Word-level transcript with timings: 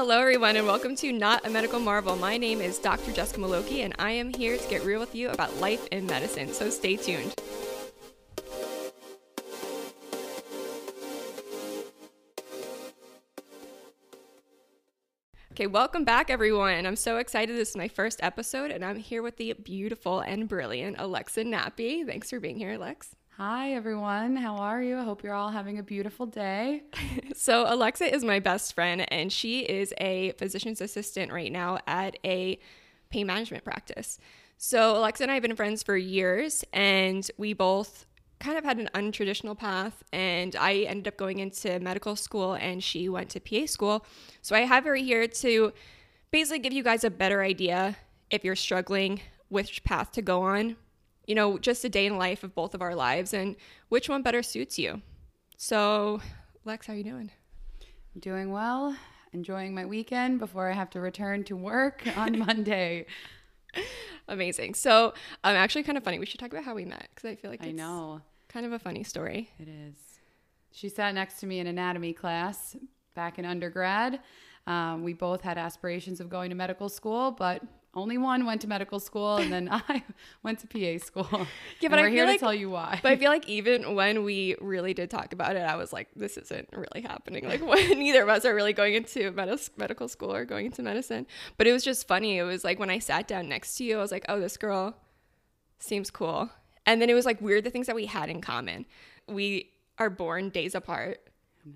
Hello, 0.00 0.20
everyone, 0.20 0.54
and 0.54 0.64
welcome 0.64 0.94
to 0.94 1.10
Not 1.10 1.44
a 1.44 1.50
Medical 1.50 1.80
Marvel. 1.80 2.14
My 2.14 2.36
name 2.36 2.60
is 2.60 2.78
Dr. 2.78 3.10
Jessica 3.10 3.40
Maloki, 3.40 3.84
and 3.84 3.92
I 3.98 4.12
am 4.12 4.32
here 4.32 4.56
to 4.56 4.68
get 4.68 4.84
real 4.84 5.00
with 5.00 5.12
you 5.12 5.28
about 5.30 5.56
life 5.56 5.84
in 5.88 6.06
medicine. 6.06 6.52
So 6.52 6.70
stay 6.70 6.94
tuned. 6.94 7.34
Okay, 15.50 15.66
welcome 15.66 16.04
back, 16.04 16.30
everyone. 16.30 16.86
I'm 16.86 16.94
so 16.94 17.16
excited. 17.16 17.56
This 17.56 17.70
is 17.70 17.76
my 17.76 17.88
first 17.88 18.20
episode, 18.22 18.70
and 18.70 18.84
I'm 18.84 18.98
here 18.98 19.24
with 19.24 19.36
the 19.36 19.54
beautiful 19.54 20.20
and 20.20 20.48
brilliant 20.48 20.94
Alexa 21.00 21.42
Nappy. 21.42 22.06
Thanks 22.06 22.30
for 22.30 22.38
being 22.38 22.56
here, 22.56 22.70
Alex. 22.70 23.16
Hi, 23.40 23.74
everyone. 23.74 24.34
How 24.34 24.56
are 24.56 24.82
you? 24.82 24.98
I 24.98 25.04
hope 25.04 25.22
you're 25.22 25.32
all 25.32 25.50
having 25.50 25.78
a 25.78 25.82
beautiful 25.84 26.26
day. 26.26 26.82
So, 27.36 27.72
Alexa 27.72 28.12
is 28.12 28.24
my 28.24 28.40
best 28.40 28.74
friend, 28.74 29.06
and 29.12 29.32
she 29.32 29.60
is 29.60 29.94
a 29.98 30.32
physician's 30.32 30.80
assistant 30.80 31.30
right 31.30 31.52
now 31.52 31.78
at 31.86 32.18
a 32.24 32.58
pain 33.10 33.28
management 33.28 33.62
practice. 33.62 34.18
So, 34.56 34.96
Alexa 34.96 35.22
and 35.22 35.30
I 35.30 35.34
have 35.34 35.44
been 35.44 35.54
friends 35.54 35.84
for 35.84 35.96
years, 35.96 36.64
and 36.72 37.30
we 37.38 37.52
both 37.52 38.06
kind 38.40 38.58
of 38.58 38.64
had 38.64 38.78
an 38.78 38.90
untraditional 38.92 39.56
path. 39.56 40.02
And 40.12 40.56
I 40.56 40.78
ended 40.78 41.06
up 41.06 41.16
going 41.16 41.38
into 41.38 41.78
medical 41.78 42.16
school, 42.16 42.54
and 42.54 42.82
she 42.82 43.08
went 43.08 43.30
to 43.30 43.40
PA 43.40 43.66
school. 43.66 44.04
So, 44.42 44.56
I 44.56 44.62
have 44.62 44.82
her 44.82 44.96
here 44.96 45.28
to 45.28 45.72
basically 46.32 46.58
give 46.58 46.72
you 46.72 46.82
guys 46.82 47.04
a 47.04 47.10
better 47.10 47.40
idea 47.44 47.98
if 48.30 48.42
you're 48.42 48.56
struggling, 48.56 49.20
which 49.48 49.84
path 49.84 50.10
to 50.12 50.22
go 50.22 50.42
on 50.42 50.74
you 51.28 51.34
know, 51.34 51.58
just 51.58 51.84
a 51.84 51.88
day 51.90 52.06
in 52.06 52.16
life 52.16 52.42
of 52.42 52.54
both 52.54 52.74
of 52.74 52.80
our 52.80 52.94
lives 52.94 53.34
and 53.34 53.54
which 53.90 54.08
one 54.08 54.22
better 54.22 54.42
suits 54.42 54.78
you. 54.78 55.02
So, 55.58 56.20
Lex, 56.64 56.86
how 56.86 56.94
are 56.94 56.96
you 56.96 57.04
doing? 57.04 57.30
Doing 58.18 58.50
well. 58.50 58.96
Enjoying 59.34 59.74
my 59.74 59.84
weekend 59.84 60.38
before 60.38 60.70
I 60.70 60.72
have 60.72 60.88
to 60.90 61.00
return 61.00 61.44
to 61.44 61.54
work 61.54 62.02
on 62.16 62.38
Monday. 62.38 63.04
Amazing. 64.26 64.72
So, 64.74 65.12
um, 65.44 65.54
actually, 65.54 65.82
kind 65.82 65.98
of 65.98 66.02
funny. 66.02 66.18
We 66.18 66.24
should 66.24 66.40
talk 66.40 66.50
about 66.50 66.64
how 66.64 66.74
we 66.74 66.86
met 66.86 67.08
because 67.14 67.30
I 67.30 67.34
feel 67.34 67.50
like 67.50 67.62
I 67.62 67.72
know 67.72 68.22
kind 68.48 68.64
of 68.64 68.72
a 68.72 68.78
funny 68.78 69.04
story. 69.04 69.50
it 69.58 69.68
is. 69.68 69.96
She 70.72 70.88
sat 70.88 71.14
next 71.14 71.40
to 71.40 71.46
me 71.46 71.58
in 71.58 71.66
anatomy 71.66 72.14
class 72.14 72.74
back 73.14 73.38
in 73.38 73.44
undergrad. 73.44 74.20
Um, 74.66 75.04
we 75.04 75.12
both 75.12 75.42
had 75.42 75.58
aspirations 75.58 76.20
of 76.20 76.30
going 76.30 76.48
to 76.48 76.56
medical 76.56 76.88
school, 76.88 77.32
but 77.32 77.62
only 77.98 78.18
one 78.18 78.46
went 78.46 78.60
to 78.62 78.68
medical 78.68 79.00
school, 79.00 79.36
and 79.36 79.52
then 79.52 79.68
I 79.88 80.02
went 80.42 80.60
to 80.60 80.66
PA 80.66 81.04
school. 81.04 81.46
Yeah, 81.80 81.90
but 81.90 81.98
And 81.98 82.06
I 82.06 82.08
we're 82.08 82.14
here 82.14 82.26
like- 82.26 82.38
to 82.38 82.40
tell 82.40 82.54
you 82.54 82.70
why. 82.70 82.98
But 83.02 83.12
I 83.12 83.16
feel 83.16 83.30
like 83.36 83.48
even 83.48 83.94
when 83.94 84.24
we 84.24 84.56
really 84.60 84.94
did 84.94 85.10
talk 85.10 85.32
about 85.32 85.56
it, 85.56 85.60
I 85.60 85.76
was 85.76 85.92
like, 85.92 86.08
this 86.16 86.36
isn't 86.36 86.68
really 86.72 87.02
happening. 87.02 87.46
Like, 87.46 87.64
when 87.64 87.98
neither 87.98 88.22
of 88.22 88.28
us 88.28 88.44
are 88.44 88.54
really 88.54 88.72
going 88.72 88.94
into 88.94 89.30
med- 89.32 89.60
medical 89.76 90.08
school 90.08 90.32
or 90.34 90.44
going 90.44 90.66
into 90.66 90.82
medicine. 90.82 91.26
But 91.56 91.66
it 91.66 91.72
was 91.72 91.84
just 91.84 92.08
funny. 92.08 92.38
It 92.38 92.44
was 92.44 92.64
like 92.64 92.78
when 92.78 92.90
I 92.90 92.98
sat 92.98 93.28
down 93.28 93.48
next 93.48 93.76
to 93.76 93.84
you, 93.84 93.98
I 93.98 94.00
was 94.00 94.12
like, 94.12 94.24
oh, 94.28 94.40
this 94.40 94.56
girl 94.56 94.96
seems 95.78 96.10
cool. 96.10 96.50
And 96.86 97.02
then 97.02 97.10
it 97.10 97.14
was 97.14 97.26
like 97.26 97.40
weird 97.40 97.64
the 97.64 97.70
things 97.70 97.86
that 97.86 97.96
we 97.96 98.06
had 98.06 98.30
in 98.30 98.40
common. 98.40 98.86
We 99.28 99.70
are 99.98 100.10
born 100.10 100.48
days 100.50 100.74
apart. 100.74 101.20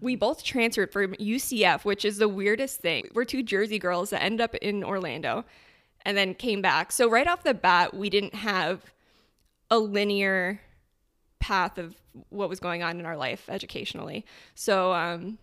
We 0.01 0.15
mm-hmm. 0.15 0.21
both 0.21 0.43
transferred 0.43 0.93
from 0.93 1.15
UCF, 1.15 1.85
which 1.85 2.05
is 2.05 2.19
the 2.19 2.29
weirdest 2.29 2.81
thing. 2.81 3.09
We're 3.15 3.25
two 3.25 3.43
Jersey 3.43 3.79
girls 3.79 4.11
that 4.11 4.23
end 4.23 4.41
up 4.41 4.55
in 4.57 4.83
Orlando 4.85 5.45
and 6.05 6.17
then 6.17 6.35
came 6.35 6.63
back. 6.63 6.93
So 6.93 7.09
right 7.09 7.27
off 7.27 7.43
the 7.43 7.55
bat, 7.55 7.95
we 7.95 8.11
didn't 8.11 8.35
have 8.35 8.93
a 9.71 9.79
linear 9.79 10.61
path 11.41 11.79
of 11.79 11.97
what 12.29 12.49
was 12.49 12.61
going 12.61 12.83
on 12.83 13.01
in 13.01 13.07
our 13.07 13.17
life 13.17 13.49
educationally. 13.49 14.25
So 14.55 14.93
um 14.93 15.39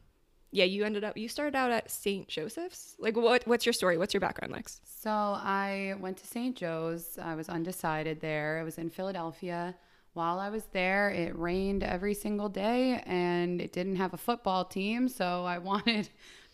yeah, 0.52 0.66
you 0.66 0.84
ended 0.84 1.04
up 1.04 1.18
you 1.18 1.28
started 1.28 1.56
out 1.56 1.72
at 1.72 1.92
St. 1.92 2.28
Joseph's. 2.28 2.96
Like 3.00 3.18
what 3.18 3.46
what's 3.48 3.66
your 3.66 3.74
story? 3.74 3.98
What's 3.98 4.14
your 4.14 4.22
background, 4.22 4.54
Lex? 4.54 4.82
So 4.84 5.10
I 5.12 5.96
went 6.00 6.18
to 6.18 6.28
St. 6.28 6.56
Joe's. 6.56 7.18
I 7.22 7.36
was 7.36 7.50
undecided 7.50 8.22
there. 8.22 8.60
I 8.60 8.64
was 8.64 8.78
in 8.78 8.90
Philadelphia. 8.90 9.76
While 10.14 10.40
I 10.40 10.50
was 10.50 10.66
there, 10.74 11.12
it 11.12 11.38
rained 11.38 11.84
every 11.84 12.14
single 12.14 12.50
day 12.50 13.02
and 13.06 13.62
it 13.62 13.72
didn't 13.72 13.98
have 13.98 14.14
a 14.14 14.18
football 14.18 14.66
team. 14.66 15.08
So 15.08 15.46
I 15.46 15.58
wanted 15.72 16.10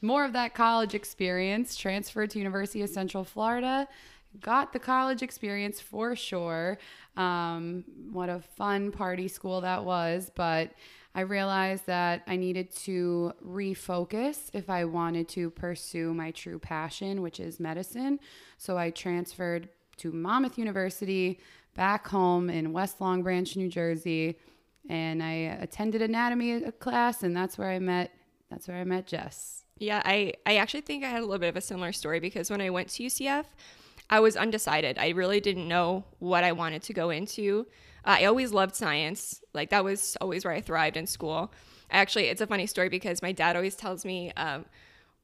more 0.05 0.23
of 0.25 0.33
that 0.33 0.53
college 0.53 0.93
experience. 0.93 1.75
Transferred 1.75 2.29
to 2.31 2.39
University 2.39 2.81
of 2.81 2.89
Central 2.89 3.23
Florida. 3.23 3.87
Got 4.41 4.73
the 4.73 4.79
college 4.79 5.21
experience 5.21 5.79
for 5.79 6.15
sure. 6.15 6.77
Um, 7.15 7.85
what 8.11 8.29
a 8.29 8.41
fun 8.41 8.91
party 8.91 9.27
school 9.27 9.61
that 9.61 9.83
was. 9.83 10.31
But 10.35 10.71
I 11.13 11.21
realized 11.21 11.85
that 11.85 12.23
I 12.27 12.35
needed 12.35 12.75
to 12.83 13.31
refocus 13.45 14.49
if 14.51 14.69
I 14.69 14.83
wanted 14.83 15.29
to 15.29 15.49
pursue 15.49 16.13
my 16.13 16.31
true 16.31 16.59
passion, 16.59 17.21
which 17.21 17.39
is 17.39 17.59
medicine. 17.59 18.19
So 18.57 18.77
I 18.77 18.89
transferred 18.89 19.69
to 19.97 20.11
Monmouth 20.11 20.57
University 20.57 21.39
back 21.73 22.07
home 22.07 22.49
in 22.49 22.73
West 22.73 22.99
Long 22.99 23.23
Branch, 23.23 23.55
New 23.55 23.69
Jersey, 23.69 24.37
and 24.89 25.23
I 25.23 25.57
attended 25.61 26.01
anatomy 26.01 26.61
class, 26.79 27.23
and 27.23 27.35
that's 27.35 27.57
where 27.57 27.69
I 27.69 27.79
met. 27.79 28.11
That's 28.49 28.67
where 28.67 28.77
I 28.77 28.83
met 28.83 29.07
Jess. 29.07 29.64
Yeah, 29.77 30.01
I 30.05 30.33
I 30.45 30.57
actually 30.57 30.81
think 30.81 31.03
I 31.03 31.09
had 31.09 31.19
a 31.21 31.25
little 31.25 31.39
bit 31.39 31.49
of 31.49 31.57
a 31.57 31.61
similar 31.61 31.91
story 31.91 32.19
because 32.19 32.49
when 32.49 32.61
I 32.61 32.69
went 32.69 32.89
to 32.89 33.03
UCF, 33.03 33.45
I 34.09 34.19
was 34.19 34.37
undecided. 34.37 34.97
I 34.97 35.09
really 35.09 35.39
didn't 35.41 35.67
know 35.67 36.05
what 36.19 36.43
I 36.43 36.51
wanted 36.53 36.81
to 36.83 36.93
go 36.93 37.09
into. 37.09 37.67
I 38.05 38.25
always 38.25 38.51
loved 38.53 38.75
science. 38.75 39.41
Like 39.53 39.69
that 39.71 39.83
was 39.83 40.15
always 40.21 40.45
where 40.45 40.53
I 40.53 40.61
thrived 40.61 40.95
in 40.95 41.07
school. 41.07 41.51
Actually, 41.91 42.25
it's 42.27 42.41
a 42.41 42.47
funny 42.47 42.67
story 42.67 42.89
because 42.89 43.21
my 43.21 43.31
dad 43.31 43.55
always 43.55 43.75
tells 43.75 44.05
me 44.05 44.31
um, 44.37 44.65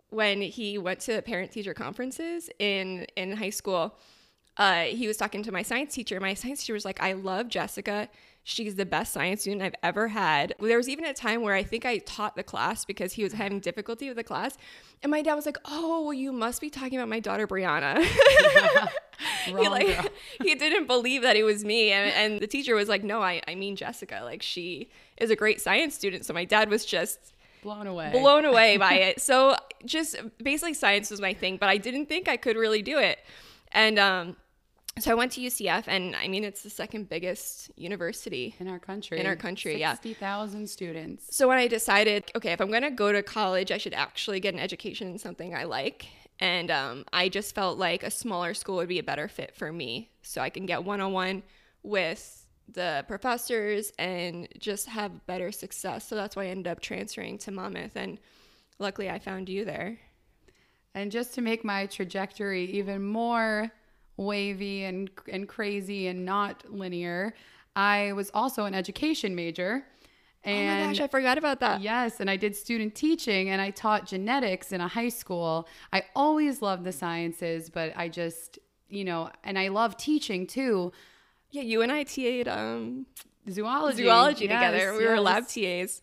when 0.09 0.41
he 0.41 0.77
went 0.77 0.99
to 1.01 1.21
parent 1.21 1.51
teacher 1.51 1.73
conferences 1.73 2.49
in 2.59 3.05
in 3.15 3.33
high 3.33 3.49
school, 3.51 3.95
uh, 4.57 4.83
he 4.83 5.07
was 5.07 5.17
talking 5.17 5.43
to 5.43 5.51
my 5.51 5.61
science 5.63 5.93
teacher. 5.93 6.19
My 6.19 6.33
science 6.33 6.61
teacher 6.61 6.73
was 6.73 6.85
like, 6.85 7.01
"I 7.01 7.13
love 7.13 7.47
Jessica. 7.47 8.09
She's 8.43 8.75
the 8.75 8.85
best 8.85 9.13
science 9.13 9.41
student 9.41 9.61
I've 9.61 9.75
ever 9.83 10.09
had." 10.09 10.55
There 10.59 10.77
was 10.77 10.89
even 10.89 11.05
a 11.05 11.13
time 11.13 11.41
where 11.41 11.53
I 11.53 11.63
think 11.63 11.85
I 11.85 11.99
taught 11.99 12.35
the 12.35 12.43
class 12.43 12.85
because 12.85 13.13
he 13.13 13.23
was 13.23 13.33
having 13.33 13.59
difficulty 13.59 14.07
with 14.07 14.17
the 14.17 14.23
class, 14.23 14.57
and 15.03 15.11
my 15.11 15.21
dad 15.21 15.35
was 15.35 15.45
like, 15.45 15.57
"Oh, 15.65 16.03
well, 16.03 16.13
you 16.13 16.31
must 16.31 16.61
be 16.61 16.69
talking 16.69 16.97
about 16.97 17.09
my 17.09 17.19
daughter 17.19 17.47
Brianna." 17.47 18.03
he 19.45 19.53
like 19.67 20.11
he 20.41 20.55
didn't 20.55 20.87
believe 20.87 21.21
that 21.21 21.35
it 21.35 21.43
was 21.43 21.63
me, 21.63 21.91
and, 21.91 22.11
and 22.11 22.41
the 22.41 22.47
teacher 22.47 22.75
was 22.75 22.89
like, 22.89 23.03
"No, 23.03 23.21
I 23.21 23.41
I 23.47 23.55
mean 23.55 23.75
Jessica. 23.75 24.21
Like 24.23 24.41
she 24.41 24.89
is 25.17 25.29
a 25.29 25.35
great 25.35 25.61
science 25.61 25.95
student." 25.95 26.25
So 26.25 26.33
my 26.33 26.45
dad 26.45 26.69
was 26.69 26.85
just 26.85 27.33
Blown 27.63 27.85
away. 27.85 28.09
blown 28.11 28.45
away 28.45 28.77
by 28.87 28.93
it. 28.95 29.21
So 29.21 29.55
just 29.85 30.15
basically 30.43 30.73
science 30.73 31.11
was 31.11 31.21
my 31.21 31.33
thing, 31.33 31.57
but 31.57 31.69
I 31.69 31.77
didn't 31.77 32.07
think 32.07 32.27
I 32.27 32.37
could 32.37 32.55
really 32.57 32.81
do 32.81 32.97
it. 32.97 33.19
And 33.71 33.99
um, 33.99 34.35
so 34.99 35.11
I 35.11 35.13
went 35.13 35.31
to 35.33 35.41
UCF, 35.41 35.85
and 35.87 36.15
I 36.15 36.27
mean 36.27 36.43
it's 36.43 36.63
the 36.63 36.69
second 36.69 37.07
biggest 37.09 37.71
university. 37.77 38.55
in 38.59 38.67
our 38.67 38.79
country. 38.79 39.19
In 39.19 39.25
our 39.25 39.35
country, 39.35 39.79
yeah. 39.79 39.93
Sixty 39.93 40.13
thousand 40.13 40.69
students. 40.69 41.35
So 41.35 41.47
when 41.47 41.57
I 41.57 41.67
decided, 41.67 42.29
okay, 42.35 42.51
if 42.51 42.59
I'm 42.59 42.69
gonna 42.71 42.91
go 42.91 43.11
to 43.11 43.23
college, 43.23 43.71
I 43.71 43.77
should 43.77 43.93
actually 43.93 44.39
get 44.39 44.53
an 44.53 44.59
education 44.59 45.07
in 45.07 45.17
something 45.17 45.55
I 45.55 45.63
like. 45.63 46.07
And 46.39 46.71
um, 46.71 47.05
I 47.13 47.29
just 47.29 47.53
felt 47.53 47.77
like 47.77 48.03
a 48.03 48.11
smaller 48.11 48.53
school 48.53 48.77
would 48.77 48.89
be 48.89 48.99
a 48.99 49.03
better 49.03 49.27
fit 49.27 49.55
for 49.55 49.71
me, 49.71 50.09
so 50.23 50.41
I 50.41 50.49
can 50.49 50.65
get 50.65 50.83
one 50.83 50.99
on 50.99 51.13
one 51.13 51.43
with 51.83 52.45
the 52.67 53.05
professors 53.07 53.91
and 53.99 54.47
just 54.57 54.87
have 54.87 55.25
better 55.25 55.51
success. 55.51 56.07
So 56.07 56.15
that's 56.15 56.35
why 56.35 56.43
I 56.43 56.47
ended 56.47 56.67
up 56.67 56.81
transferring 56.81 57.37
to 57.39 57.51
Monmouth, 57.51 57.95
and 57.95 58.19
luckily 58.79 59.09
I 59.09 59.19
found 59.19 59.49
you 59.49 59.63
there. 59.65 59.99
And 60.93 61.11
just 61.11 61.33
to 61.35 61.41
make 61.41 61.63
my 61.63 61.85
trajectory 61.85 62.65
even 62.65 63.03
more 63.03 63.71
wavy 64.17 64.83
and 64.83 65.09
and 65.31 65.47
crazy 65.47 66.07
and 66.07 66.25
not 66.25 66.63
linear, 66.71 67.33
I 67.75 68.13
was 68.13 68.29
also 68.33 68.65
an 68.65 68.73
education 68.73 69.35
major. 69.35 69.83
oh 70.45 70.49
my 70.49 70.53
And 70.53 70.95
gosh, 70.97 71.03
I 71.03 71.07
forgot 71.07 71.37
about 71.37 71.59
that. 71.61 71.81
yes, 71.81 72.19
and 72.19 72.29
I 72.29 72.35
did 72.37 72.55
student 72.55 72.95
teaching 72.95 73.49
and 73.49 73.61
I 73.61 73.69
taught 73.71 74.05
genetics 74.07 74.71
in 74.71 74.81
a 74.81 74.87
high 74.87 75.09
school. 75.09 75.67
I 75.93 76.03
always 76.15 76.61
loved 76.61 76.83
the 76.83 76.91
sciences, 76.91 77.69
but 77.69 77.93
I 77.95 78.09
just, 78.09 78.59
you 78.89 79.03
know, 79.03 79.29
and 79.43 79.57
I 79.57 79.69
love 79.69 79.97
teaching 79.97 80.47
too. 80.47 80.91
Yeah, 81.51 81.63
you 81.63 81.81
and 81.81 81.91
I 81.91 82.03
TA'd 82.03 82.47
um, 82.47 83.05
Zoology. 83.49 84.03
zoology 84.03 84.45
Yes, 84.45 84.71
together. 84.71 84.97
We 84.97 85.05
were 85.05 85.19
lab. 85.19 85.47
TAs. 85.47 86.01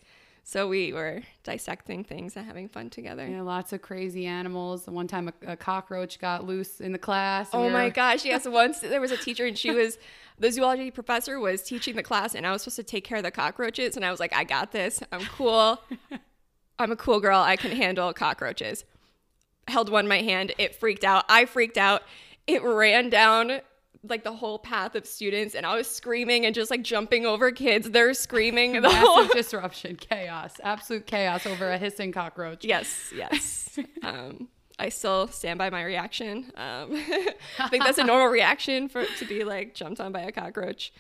So 0.51 0.67
we 0.67 0.95
were 0.95 1.21
dissecting 1.45 2.05
things 2.05 2.35
and 2.35 2.47
having 2.47 2.71
fun 2.71 2.89
together. 2.89 3.29
Yeah, 3.29 3.43
lots 3.43 3.75
of 3.75 3.83
crazy 3.83 4.25
animals. 4.25 4.87
One 4.87 5.07
time 5.07 5.29
a, 5.29 5.53
a 5.53 5.57
cockroach 5.59 6.19
got 6.19 6.47
loose 6.47 6.81
in 6.81 6.93
the 6.93 6.99
class. 6.99 7.51
Oh 7.53 7.67
we 7.67 7.69
my 7.71 7.85
were- 7.85 7.91
gosh, 7.91 8.25
yes. 8.25 8.49
Once 8.49 8.81
there 8.81 8.99
was 8.99 9.11
a 9.11 9.19
teacher 9.19 9.45
and 9.45 9.59
she 9.59 9.73
was, 9.73 9.99
the 10.39 10.51
zoology 10.51 10.91
professor 10.91 11.39
was 11.39 11.63
teaching 11.63 11.97
the 11.97 12.03
class 12.03 12.35
and 12.35 12.47
I 12.47 12.53
was 12.53 12.63
supposed 12.63 12.77
to 12.77 12.83
take 12.83 13.05
care 13.05 13.19
of 13.19 13.25
the 13.25 13.31
cockroaches. 13.31 13.95
And 13.95 14.07
I 14.07 14.11
was 14.11 14.21
like, 14.21 14.35
I 14.35 14.45
got 14.45 14.73
this. 14.73 15.03
I'm 15.13 15.27
cool. 15.27 15.83
I'm 16.79 16.93
a 16.93 16.97
cool 16.97 17.21
girl. 17.21 17.41
I 17.41 17.57
can 17.57 17.73
handle 17.73 18.11
cockroaches. 18.15 18.87
Held 19.67 19.91
one 19.91 20.07
in 20.07 20.09
my 20.09 20.23
hand. 20.23 20.55
It 20.57 20.75
freaked 20.75 21.05
out. 21.05 21.27
I 21.29 21.45
freaked 21.45 21.77
out. 21.77 22.05
It 22.47 22.63
ran 22.63 23.11
down 23.11 23.61
like 24.05 24.23
the 24.25 24.33
whole 24.33 24.59
path 24.59 24.95
of 24.95 25.07
students 25.07 25.55
and 25.55 25.67
I 25.67 25.75
was 25.77 25.89
screaming 25.89 26.47
and 26.47 26.55
just 26.55 26.71
like 26.71 26.83
jumping 26.83 27.27
over 27.27 27.51
kids. 27.51 27.91
They're 27.91 28.15
screaming 28.15 28.81
the 28.81 28.89
whole 28.91 29.19
Massive 29.23 29.37
disruption, 29.37 29.97
chaos, 29.97 30.55
absolute 30.63 31.07
chaos 31.07 31.47
over 31.47 31.71
a 31.71 31.79
hissing 31.79 32.13
cockroach. 32.13 32.65
Yes, 32.65 33.13
yes. 33.15 33.79
um, 34.03 34.49
I 34.79 34.91
still 34.91 35.27
stand 35.29 35.59
by 35.59 35.71
my 35.71 35.83
reaction. 35.83 36.53
Um, 36.57 36.93
I 37.59 37.69
think 37.69 37.83
that's 37.85 37.99
a 37.99 38.05
normal 38.05 38.29
reaction 38.29 38.89
for 38.89 39.05
to 39.05 39.25
be 39.25 39.43
like 39.45 39.75
jumped 39.75 40.01
on 40.01 40.13
by 40.13 40.21
a 40.21 40.33
cockroach. 40.33 40.93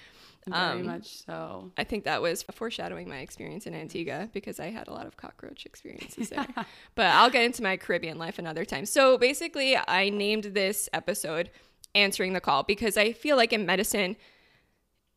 Very 0.46 0.60
Um, 0.80 0.86
much 0.86 1.24
so. 1.26 1.70
I 1.76 1.84
think 1.84 2.04
that 2.04 2.22
was 2.22 2.42
foreshadowing 2.42 3.08
my 3.08 3.18
experience 3.18 3.66
in 3.66 3.74
Antigua 3.74 4.30
because 4.32 4.58
I 4.58 4.70
had 4.70 4.88
a 4.88 4.92
lot 4.92 5.06
of 5.06 5.16
cockroach 5.16 5.66
experiences 5.66 6.30
there. 6.30 6.46
but 6.94 7.06
I'll 7.06 7.28
get 7.30 7.44
into 7.44 7.62
my 7.62 7.76
Caribbean 7.76 8.18
life 8.18 8.38
another 8.38 8.64
time. 8.64 8.86
So 8.86 9.18
basically, 9.18 9.76
I 9.76 10.08
named 10.08 10.44
this 10.44 10.88
episode 10.92 11.50
Answering 11.98 12.32
the 12.32 12.40
Call 12.40 12.62
because 12.62 12.96
I 12.96 13.12
feel 13.12 13.36
like 13.36 13.52
in 13.52 13.66
medicine, 13.66 14.16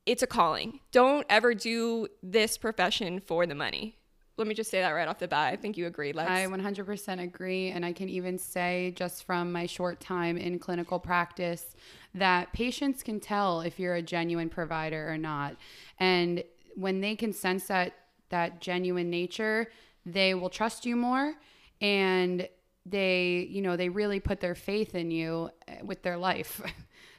it's 0.05 0.23
a 0.23 0.27
calling. 0.27 0.79
Don't 0.91 1.25
ever 1.29 1.53
do 1.53 2.07
this 2.23 2.57
profession 2.57 3.19
for 3.19 3.45
the 3.45 3.55
money. 3.55 3.97
Let 4.37 4.47
me 4.47 4.55
just 4.55 4.71
say 4.71 4.81
that 4.81 4.89
right 4.91 5.07
off 5.07 5.19
the 5.19 5.27
bat. 5.27 5.53
I 5.53 5.55
think 5.55 5.77
you 5.77 5.85
agree. 5.85 6.09
I 6.09 6.47
100% 6.47 7.21
agree. 7.21 7.69
And 7.69 7.85
I 7.85 7.93
can 7.93 8.09
even 8.09 8.39
say, 8.39 8.93
just 8.95 9.23
from 9.25 9.51
my 9.51 9.67
short 9.67 9.99
time 9.99 10.37
in 10.37 10.57
clinical 10.57 10.99
practice, 10.99 11.75
that 12.15 12.51
patients 12.51 13.03
can 13.03 13.19
tell 13.19 13.61
if 13.61 13.79
you're 13.79 13.95
a 13.95 14.01
genuine 14.01 14.49
provider 14.49 15.07
or 15.07 15.17
not. 15.17 15.57
And 15.99 16.43
when 16.75 17.01
they 17.01 17.15
can 17.15 17.33
sense 17.33 17.67
that, 17.67 17.93
that 18.29 18.61
genuine 18.61 19.11
nature, 19.11 19.67
they 20.05 20.33
will 20.33 20.49
trust 20.49 20.85
you 20.85 20.95
more. 20.95 21.35
And 21.79 22.47
they, 22.85 23.47
you 23.49 23.61
know, 23.61 23.77
they 23.77 23.89
really 23.89 24.19
put 24.19 24.39
their 24.39 24.55
faith 24.55 24.95
in 24.95 25.11
you 25.11 25.49
eh, 25.67 25.81
with 25.83 26.01
their 26.03 26.17
life. 26.17 26.61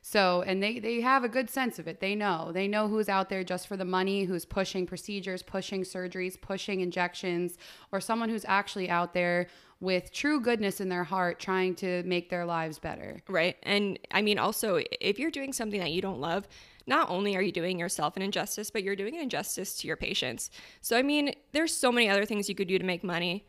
So, 0.04 0.42
and 0.42 0.60
they, 0.60 0.80
they 0.80 1.00
have 1.00 1.22
a 1.22 1.28
good 1.28 1.48
sense 1.48 1.78
of 1.78 1.86
it. 1.86 2.00
They 2.00 2.16
know. 2.16 2.50
They 2.52 2.66
know 2.66 2.88
who's 2.88 3.08
out 3.08 3.28
there 3.28 3.44
just 3.44 3.68
for 3.68 3.76
the 3.76 3.84
money, 3.84 4.24
who's 4.24 4.44
pushing 4.44 4.84
procedures, 4.84 5.44
pushing 5.44 5.82
surgeries, 5.82 6.38
pushing 6.40 6.80
injections, 6.80 7.56
or 7.92 8.00
someone 8.00 8.28
who's 8.28 8.44
actually 8.48 8.90
out 8.90 9.14
there 9.14 9.46
with 9.78 10.12
true 10.12 10.40
goodness 10.40 10.80
in 10.80 10.88
their 10.88 11.04
heart 11.04 11.38
trying 11.38 11.76
to 11.76 12.02
make 12.02 12.30
their 12.30 12.44
lives 12.44 12.80
better. 12.80 13.20
Right. 13.28 13.56
And 13.62 13.96
I 14.10 14.22
mean, 14.22 14.38
also, 14.38 14.82
if 15.00 15.20
you're 15.20 15.30
doing 15.30 15.52
something 15.52 15.78
that 15.78 15.92
you 15.92 16.02
don't 16.02 16.20
love, 16.20 16.48
not 16.86 17.08
only 17.08 17.36
are 17.36 17.42
you 17.42 17.52
doing 17.52 17.78
yourself 17.78 18.16
an 18.16 18.22
injustice, 18.22 18.70
but 18.70 18.82
you're 18.82 18.96
doing 18.96 19.14
an 19.14 19.22
injustice 19.22 19.78
to 19.78 19.86
your 19.86 19.96
patients. 19.96 20.50
So, 20.80 20.96
I 20.96 21.02
mean, 21.02 21.32
there's 21.52 21.72
so 21.72 21.92
many 21.92 22.08
other 22.08 22.24
things 22.24 22.48
you 22.48 22.56
could 22.56 22.68
do 22.68 22.78
to 22.78 22.84
make 22.84 23.04
money. 23.04 23.46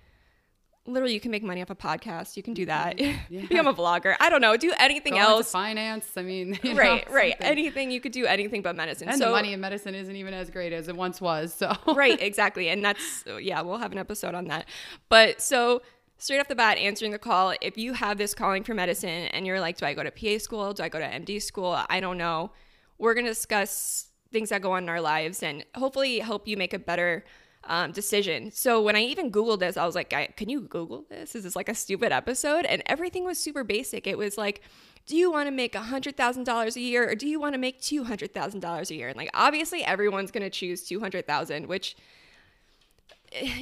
Literally, 0.85 1.13
you 1.13 1.21
can 1.21 1.31
make 1.31 1.43
money 1.43 1.61
off 1.61 1.69
a 1.69 1.75
podcast. 1.75 2.35
You 2.35 2.43
can 2.43 2.53
do 2.53 2.65
that. 2.65 2.97
Mm-hmm. 2.97 3.39
Become 3.47 3.67
a 3.67 3.73
vlogger. 3.73 4.15
I 4.19 4.29
don't 4.29 4.41
know. 4.41 4.57
Do 4.57 4.73
anything 4.77 5.13
Go 5.13 5.19
else. 5.19 5.49
finance. 5.49 6.09
I 6.17 6.23
mean, 6.23 6.59
you 6.63 6.73
know, 6.73 6.79
right, 6.79 7.09
right. 7.09 7.31
something. 7.33 7.47
Anything 7.47 7.89
you 7.89 8.01
could 8.01 8.11
do 8.11 8.25
anything 8.25 8.61
but 8.61 8.75
medicine. 8.75 9.07
And 9.07 9.17
so 9.17 9.25
the 9.25 9.31
money 9.31 9.53
in 9.53 9.61
medicine 9.61 9.95
isn't 9.95 10.15
even 10.15 10.33
as 10.33 10.49
great 10.49 10.73
as 10.73 10.89
it 10.89 10.95
once 10.95 11.21
was. 11.21 11.53
So 11.53 11.73
right, 11.95 12.21
exactly. 12.21 12.67
And 12.67 12.83
that's 12.83 13.23
yeah, 13.39 13.61
we'll 13.61 13.77
have 13.77 13.93
an 13.93 13.97
episode 13.97 14.35
on 14.35 14.45
that. 14.49 14.67
But 15.07 15.41
so 15.41 15.81
straight 16.17 16.39
off 16.39 16.49
the 16.49 16.55
bat, 16.55 16.77
answering 16.77 17.11
the 17.11 17.19
call, 17.19 17.53
if 17.61 17.77
you 17.77 17.93
have 17.93 18.17
this 18.17 18.33
calling 18.33 18.63
for 18.63 18.73
medicine 18.73 19.27
and 19.27 19.47
you're 19.47 19.61
like, 19.61 19.77
do 19.77 19.85
I 19.85 19.93
go 19.93 20.03
to 20.03 20.11
PA 20.11 20.37
school? 20.37 20.73
Do 20.73 20.83
I 20.83 20.89
go 20.89 20.99
to 20.99 21.05
MD 21.05 21.41
school? 21.41 21.79
I 21.89 22.01
don't 22.01 22.17
know. 22.17 22.51
We're 22.97 23.13
gonna 23.13 23.29
discuss 23.29 24.07
things 24.33 24.49
that 24.49 24.61
go 24.61 24.73
on 24.73 24.83
in 24.83 24.89
our 24.89 24.99
lives 24.99 25.43
and 25.43 25.63
hopefully 25.75 26.19
help 26.19 26.45
you 26.45 26.57
make 26.57 26.73
a 26.73 26.79
better 26.79 27.23
um, 27.65 27.91
decision. 27.91 28.51
So 28.51 28.81
when 28.81 28.95
I 28.95 29.01
even 29.01 29.31
Googled 29.31 29.59
this, 29.59 29.77
I 29.77 29.85
was 29.85 29.95
like, 29.95 30.13
I, 30.13 30.27
can 30.27 30.49
you 30.49 30.61
Google 30.61 31.05
this? 31.09 31.35
Is 31.35 31.43
this 31.43 31.55
like 31.55 31.69
a 31.69 31.75
stupid 31.75 32.11
episode? 32.11 32.65
And 32.65 32.83
everything 32.85 33.23
was 33.23 33.37
super 33.37 33.63
basic. 33.63 34.07
It 34.07 34.17
was 34.17 34.37
like, 34.37 34.61
do 35.05 35.17
you 35.17 35.31
want 35.31 35.47
to 35.47 35.51
make 35.51 35.73
$100,000 35.73 36.75
a 36.75 36.79
year 36.79 37.09
or 37.09 37.15
do 37.15 37.27
you 37.27 37.39
want 37.39 37.53
to 37.53 37.59
make 37.59 37.81
$200,000 37.81 38.89
a 38.89 38.95
year? 38.95 39.07
And 39.09 39.17
like, 39.17 39.29
obviously 39.33 39.83
everyone's 39.83 40.31
going 40.31 40.43
to 40.43 40.49
choose 40.49 40.83
200,000, 40.83 41.67
which 41.67 41.95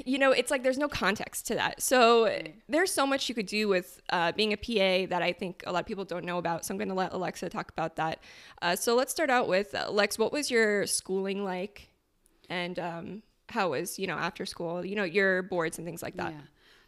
you 0.05 0.17
know, 0.17 0.31
it's 0.31 0.51
like 0.51 0.63
there's 0.63 0.77
no 0.77 0.87
context 0.87 1.47
to 1.47 1.55
that. 1.55 1.81
So 1.81 2.41
there's 2.67 2.91
so 2.91 3.05
much 3.07 3.29
you 3.29 3.35
could 3.35 3.45
do 3.45 3.67
with 3.67 4.01
uh, 4.09 4.31
being 4.33 4.53
a 4.53 4.57
PA 4.57 5.09
that 5.09 5.21
I 5.21 5.33
think 5.33 5.63
a 5.65 5.71
lot 5.71 5.79
of 5.79 5.85
people 5.85 6.05
don't 6.05 6.25
know 6.25 6.37
about. 6.37 6.65
So 6.65 6.73
I'm 6.73 6.77
going 6.77 6.89
to 6.89 6.95
let 6.95 7.13
Alexa 7.13 7.49
talk 7.49 7.71
about 7.71 7.95
that. 7.95 8.19
Uh, 8.61 8.75
so 8.75 8.95
let's 8.95 9.11
start 9.11 9.29
out 9.29 9.47
with 9.47 9.73
uh, 9.73 9.89
Lex. 9.89 10.19
What 10.19 10.31
was 10.31 10.51
your 10.51 10.85
schooling 10.87 11.43
like, 11.43 11.89
and 12.49 12.77
um, 12.79 13.23
how 13.51 13.71
was 13.71 13.99
you 13.99 14.07
know 14.07 14.15
after 14.15 14.45
school? 14.45 14.85
You 14.85 14.95
know 14.95 15.03
your 15.03 15.43
boards 15.43 15.77
and 15.77 15.85
things 15.85 16.01
like 16.01 16.17
that. 16.17 16.33
Yeah. 16.33 16.41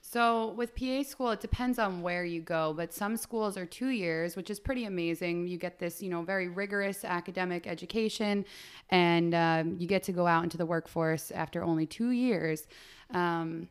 So 0.06 0.50
with 0.58 0.76
PA 0.76 1.04
school, 1.04 1.32
it 1.32 1.40
depends 1.40 1.80
on 1.80 2.02
where 2.02 2.26
you 2.26 2.42
go, 2.42 2.74
but 2.76 2.94
some 2.94 3.16
schools 3.16 3.56
are 3.56 3.66
two 3.66 3.88
years, 3.88 4.36
which 4.36 4.50
is 4.50 4.60
pretty 4.60 4.84
amazing. 4.84 5.48
You 5.48 5.58
get 5.58 5.80
this, 5.80 6.04
you 6.04 6.10
know, 6.10 6.24
very 6.24 6.50
rigorous 6.50 7.06
academic 7.06 7.68
education, 7.68 8.44
and 8.90 9.34
um, 9.34 9.78
you 9.80 9.88
get 9.88 10.04
to 10.04 10.12
go 10.12 10.28
out 10.28 10.44
into 10.44 10.58
the 10.58 10.66
workforce 10.66 11.32
after 11.32 11.64
only 11.64 11.86
two 11.86 12.10
years. 12.10 12.68
Um, 13.12 13.70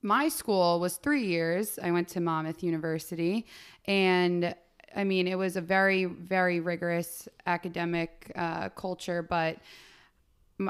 my 0.00 0.28
school 0.28 0.80
was 0.80 0.96
three 0.96 1.26
years. 1.26 1.78
I 1.80 1.90
went 1.90 2.08
to 2.08 2.20
Monmouth 2.20 2.62
University, 2.62 3.46
and 3.84 4.54
I 4.96 5.04
mean, 5.04 5.28
it 5.28 5.36
was 5.36 5.56
a 5.56 5.60
very, 5.60 6.06
very 6.06 6.60
rigorous 6.60 7.28
academic 7.46 8.32
uh, 8.34 8.70
culture, 8.70 9.22
but 9.22 9.58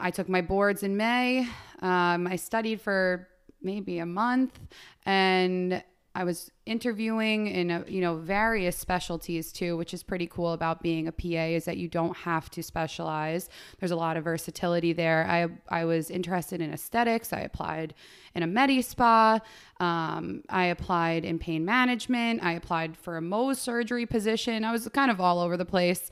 I 0.01 0.11
took 0.11 0.29
my 0.29 0.41
boards 0.41 0.83
in 0.83 0.97
May. 0.97 1.49
Um, 1.81 2.27
I 2.27 2.37
studied 2.37 2.81
for 2.81 3.29
maybe 3.63 3.99
a 3.99 4.07
month 4.07 4.59
and 5.05 5.83
I 6.15 6.25
was 6.25 6.51
interviewing 6.67 7.47
in 7.47 7.71
a, 7.71 7.85
you 7.89 8.03
know 8.03 8.17
various 8.17 8.77
specialties 8.77 9.51
too, 9.51 9.79
which 9.79 9.95
is 9.95 10.03
pretty 10.03 10.27
cool 10.27 10.53
about 10.53 10.83
being 10.83 11.09
a 11.09 11.13
PA 11.13 11.47
is 11.57 11.65
that 11.65 11.79
you 11.79 11.89
don't 11.89 12.15
have 12.15 12.51
to 12.51 12.63
specialize. 12.63 13.49
There's 13.81 13.93
a 13.93 13.97
lot 13.97 14.19
of 14.19 14.25
versatility 14.25 14.93
there. 14.93 15.27
I 15.27 15.49
I 15.71 15.87
was 15.87 16.11
interested 16.11 16.61
in 16.61 16.73
aesthetics. 16.73 17.33
I 17.33 17.41
applied 17.41 17.95
in 18.35 18.43
a 18.43 18.47
med 18.47 18.85
spa. 18.85 19.41
Um, 19.81 20.43
I 20.51 20.67
applied 20.67 21.25
in 21.25 21.39
pain 21.39 21.65
management. 21.65 22.43
I 22.43 22.53
applied 22.53 22.97
for 22.97 23.17
a 23.17 23.23
Mohs 23.23 23.57
surgery 23.57 24.05
position. 24.05 24.65
I 24.65 24.73
was 24.73 24.87
kind 24.89 25.11
of 25.11 25.21
all 25.21 25.41
over 25.41 25.57
the 25.57 25.65
place. 25.65 26.11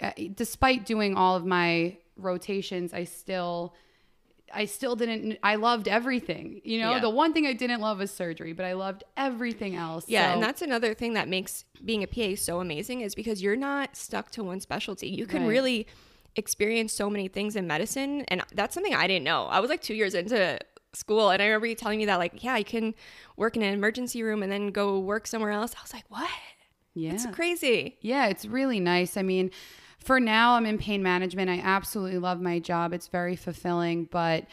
Uh, 0.00 0.12
despite 0.34 0.86
doing 0.86 1.16
all 1.16 1.34
of 1.34 1.44
my 1.44 1.96
rotations, 2.18 2.92
I 2.92 3.04
still 3.04 3.74
I 4.52 4.64
still 4.64 4.96
didn't 4.96 5.38
I 5.42 5.56
loved 5.56 5.88
everything. 5.88 6.60
You 6.64 6.80
know, 6.80 6.92
Yeah. 6.92 7.00
the 7.00 7.10
one 7.10 7.32
thing 7.34 7.46
I 7.46 7.52
didn't 7.52 7.80
love 7.80 7.98
was 7.98 8.10
surgery, 8.10 8.52
but 8.54 8.64
I 8.64 8.72
loved 8.72 9.04
everything 9.16 9.76
else. 9.76 10.06
Yeah, 10.08 10.28
So- 10.30 10.34
and 10.34 10.42
that's 10.42 10.62
another 10.62 10.94
thing 10.94 11.12
that 11.14 11.28
makes 11.28 11.64
being 11.84 12.02
a 12.02 12.06
PA 12.06 12.34
so 12.34 12.60
amazing 12.60 13.02
is 13.02 13.14
because 13.14 13.42
you're 13.42 13.56
not 13.56 13.94
stuck 13.94 14.30
to 14.32 14.42
one 14.44 14.60
specialty. 14.60 15.08
You 15.08 15.26
can 15.26 15.42
Right. 15.42 15.48
really 15.50 15.86
experience 16.36 16.92
so 16.92 17.10
many 17.10 17.28
things 17.28 17.56
in 17.56 17.66
medicine, 17.66 18.22
and 18.28 18.42
that's 18.54 18.72
something 18.74 18.94
I 18.94 19.06
didn't 19.06 19.24
know. 19.24 19.44
I 19.46 19.60
was 19.60 19.68
like 19.70 19.82
two 19.82 19.94
years 19.94 20.14
into 20.14 20.58
school, 20.94 21.28
and 21.30 21.42
I 21.42 21.46
remember 21.46 21.66
you 21.66 21.74
telling 21.74 21.98
me 21.98 22.06
that, 22.06 22.16
like, 22.18 22.42
yeah, 22.42 22.54
I 22.54 22.62
can 22.62 22.94
work 23.36 23.56
in 23.56 23.62
an 23.62 23.74
emergency 23.74 24.22
room 24.22 24.42
and 24.42 24.50
then 24.50 24.68
go 24.70 24.98
work 24.98 25.26
somewhere 25.26 25.50
else. 25.50 25.74
I 25.76 25.82
was 25.82 25.92
like, 25.92 26.04
what? 26.08 26.30
yeah. 26.94 27.12
It's 27.12 27.26
crazy. 27.26 27.98
Yeah, 28.00 28.26
it's 28.28 28.46
really 28.46 28.80
nice. 28.80 29.16
I 29.16 29.22
mean, 29.22 29.50
for 30.08 30.20
now, 30.20 30.54
I'm 30.54 30.64
in 30.64 30.78
pain 30.78 31.02
management. 31.02 31.50
I 31.50 31.60
absolutely 31.62 32.16
love 32.16 32.40
my 32.40 32.60
job. 32.60 32.94
It's 32.94 33.08
very 33.08 33.36
fulfilling, 33.36 34.06
but 34.06 34.46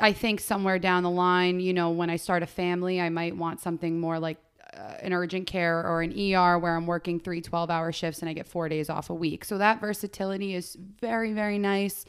I 0.00 0.14
think 0.14 0.40
somewhere 0.40 0.78
down 0.78 1.02
the 1.02 1.10
line, 1.10 1.60
you 1.60 1.74
know, 1.74 1.90
when 1.90 2.08
I 2.08 2.16
start 2.16 2.42
a 2.42 2.46
family, 2.46 2.98
I 2.98 3.10
might 3.10 3.36
want 3.36 3.60
something 3.60 4.00
more 4.00 4.18
like 4.18 4.38
uh, 4.72 4.94
an 5.02 5.12
urgent 5.12 5.46
care 5.46 5.86
or 5.86 6.00
an 6.00 6.12
ER 6.12 6.58
where 6.58 6.74
I'm 6.74 6.86
working 6.86 7.20
three 7.20 7.42
12 7.42 7.68
hour 7.68 7.92
shifts 7.92 8.20
and 8.20 8.30
I 8.30 8.32
get 8.32 8.48
four 8.48 8.70
days 8.70 8.88
off 8.88 9.10
a 9.10 9.14
week. 9.14 9.44
So 9.44 9.58
that 9.58 9.82
versatility 9.82 10.54
is 10.54 10.78
very, 10.98 11.34
very 11.34 11.58
nice. 11.58 12.06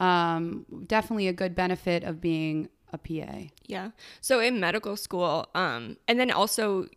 Um, 0.00 0.66
definitely 0.84 1.28
a 1.28 1.32
good 1.32 1.54
benefit 1.54 2.02
of 2.02 2.20
being 2.20 2.70
a 2.92 2.98
PA. 2.98 3.42
Yeah. 3.68 3.92
So 4.20 4.40
in 4.40 4.58
medical 4.58 4.96
school, 4.96 5.46
um, 5.54 5.96
and 6.08 6.18
then 6.18 6.32
also 6.32 6.88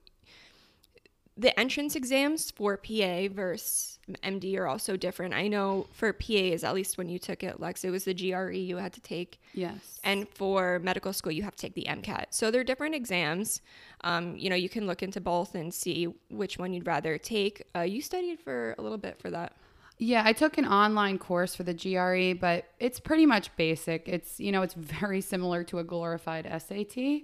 the 1.39 1.57
entrance 1.57 1.95
exams 1.95 2.51
for 2.51 2.75
PA 2.75 3.29
versus 3.31 3.97
MD 4.23 4.57
are 4.57 4.67
also 4.67 4.97
different. 4.97 5.33
I 5.33 5.47
know 5.47 5.87
for 5.93 6.11
PAs, 6.11 6.65
at 6.65 6.73
least 6.73 6.97
when 6.97 7.07
you 7.07 7.17
took 7.17 7.43
it, 7.43 7.61
Lex, 7.61 7.85
it 7.85 7.91
was 7.91 8.03
the 8.03 8.13
GRE 8.13 8.51
you 8.51 8.75
had 8.75 8.91
to 8.93 9.01
take. 9.01 9.39
Yes. 9.53 10.01
And 10.03 10.27
for 10.27 10.79
medical 10.79 11.13
school, 11.13 11.31
you 11.31 11.43
have 11.43 11.55
to 11.55 11.61
take 11.61 11.75
the 11.75 11.85
MCAT. 11.87 12.25
So 12.31 12.51
they're 12.51 12.65
different 12.65 12.93
exams. 12.93 13.61
Um, 14.01 14.35
you 14.35 14.49
know, 14.49 14.55
you 14.57 14.67
can 14.67 14.85
look 14.85 15.01
into 15.01 15.21
both 15.21 15.55
and 15.55 15.73
see 15.73 16.09
which 16.29 16.57
one 16.57 16.73
you'd 16.73 16.85
rather 16.85 17.17
take. 17.17 17.63
Uh, 17.73 17.81
you 17.81 18.01
studied 18.01 18.41
for 18.41 18.75
a 18.77 18.81
little 18.81 18.97
bit 18.97 19.17
for 19.17 19.29
that. 19.31 19.53
Yeah, 20.01 20.23
I 20.25 20.31
took 20.31 20.57
an 20.57 20.65
online 20.65 21.19
course 21.19 21.53
for 21.55 21.63
the 21.63 21.73
GRE, 21.73 22.39
but 22.39 22.65
it's 22.79 23.01
pretty 23.01 23.25
much 23.25 23.53
basic. 23.57 24.07
It's, 24.07 24.39
you 24.39 24.51
know, 24.51 24.61
it's 24.61 24.73
very 25.01 25.19
similar 25.19 25.63
to 25.65 25.79
a 25.79 25.83
glorified 25.83 26.45
SAT, 26.45 27.23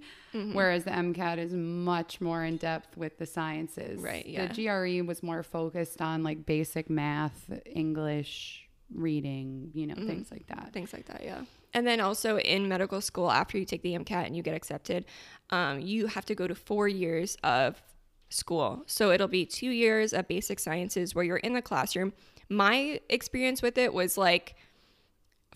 whereas 0.54 0.84
the 0.84 0.92
MCAT 0.92 1.38
is 1.38 1.54
much 1.54 2.20
more 2.20 2.44
in 2.44 2.58
depth 2.58 2.98
with 2.98 3.18
the 3.18 3.26
sciences. 3.26 4.02
Right, 4.02 4.26
yeah. 4.26 4.48
The 4.48 4.66
GRE 4.66 5.08
was 5.08 5.24
more 5.24 5.42
focused 5.42 6.02
on 6.02 6.22
like 6.22 6.46
basic 6.46 6.90
math, 6.90 7.50
English, 7.66 8.68
reading, 8.94 9.72
you 9.74 9.88
know, 9.88 9.96
things 9.96 10.30
like 10.30 10.46
that. 10.48 10.72
things 10.74 10.94
like 10.94 11.06
that 11.06 11.24
yeah 11.24 11.42
and 11.74 11.88
then 11.88 12.00
also 12.00 12.38
in 12.38 12.68
medical 12.70 13.02
school 13.02 13.32
after 13.32 13.58
you 13.58 13.66
take 13.66 13.82
the 13.82 13.94
mcat 13.94 14.28
and 14.28 14.38
you 14.38 14.44
get 14.44 14.54
accepted 14.54 15.06
um, 15.50 15.80
you 15.80 16.06
have 16.06 16.24
to 16.26 16.36
go 16.36 16.48
to 16.48 16.54
four 16.54 16.88
years 16.88 17.36
of 17.44 17.82
school 18.30 18.84
so 18.86 19.12
it'll 19.12 19.28
be 19.28 19.44
two 19.46 19.70
years 19.72 20.14
of 20.14 20.28
basic 20.28 20.60
sciences 20.60 21.16
where 21.16 21.26
you're 21.26 21.38
in 21.38 21.54
the 21.54 21.62
classroom 21.62 22.14
my 22.50 23.00
experience 23.10 23.62
with 23.62 23.78
it 23.78 23.94
was 23.94 24.18
like 24.18 24.56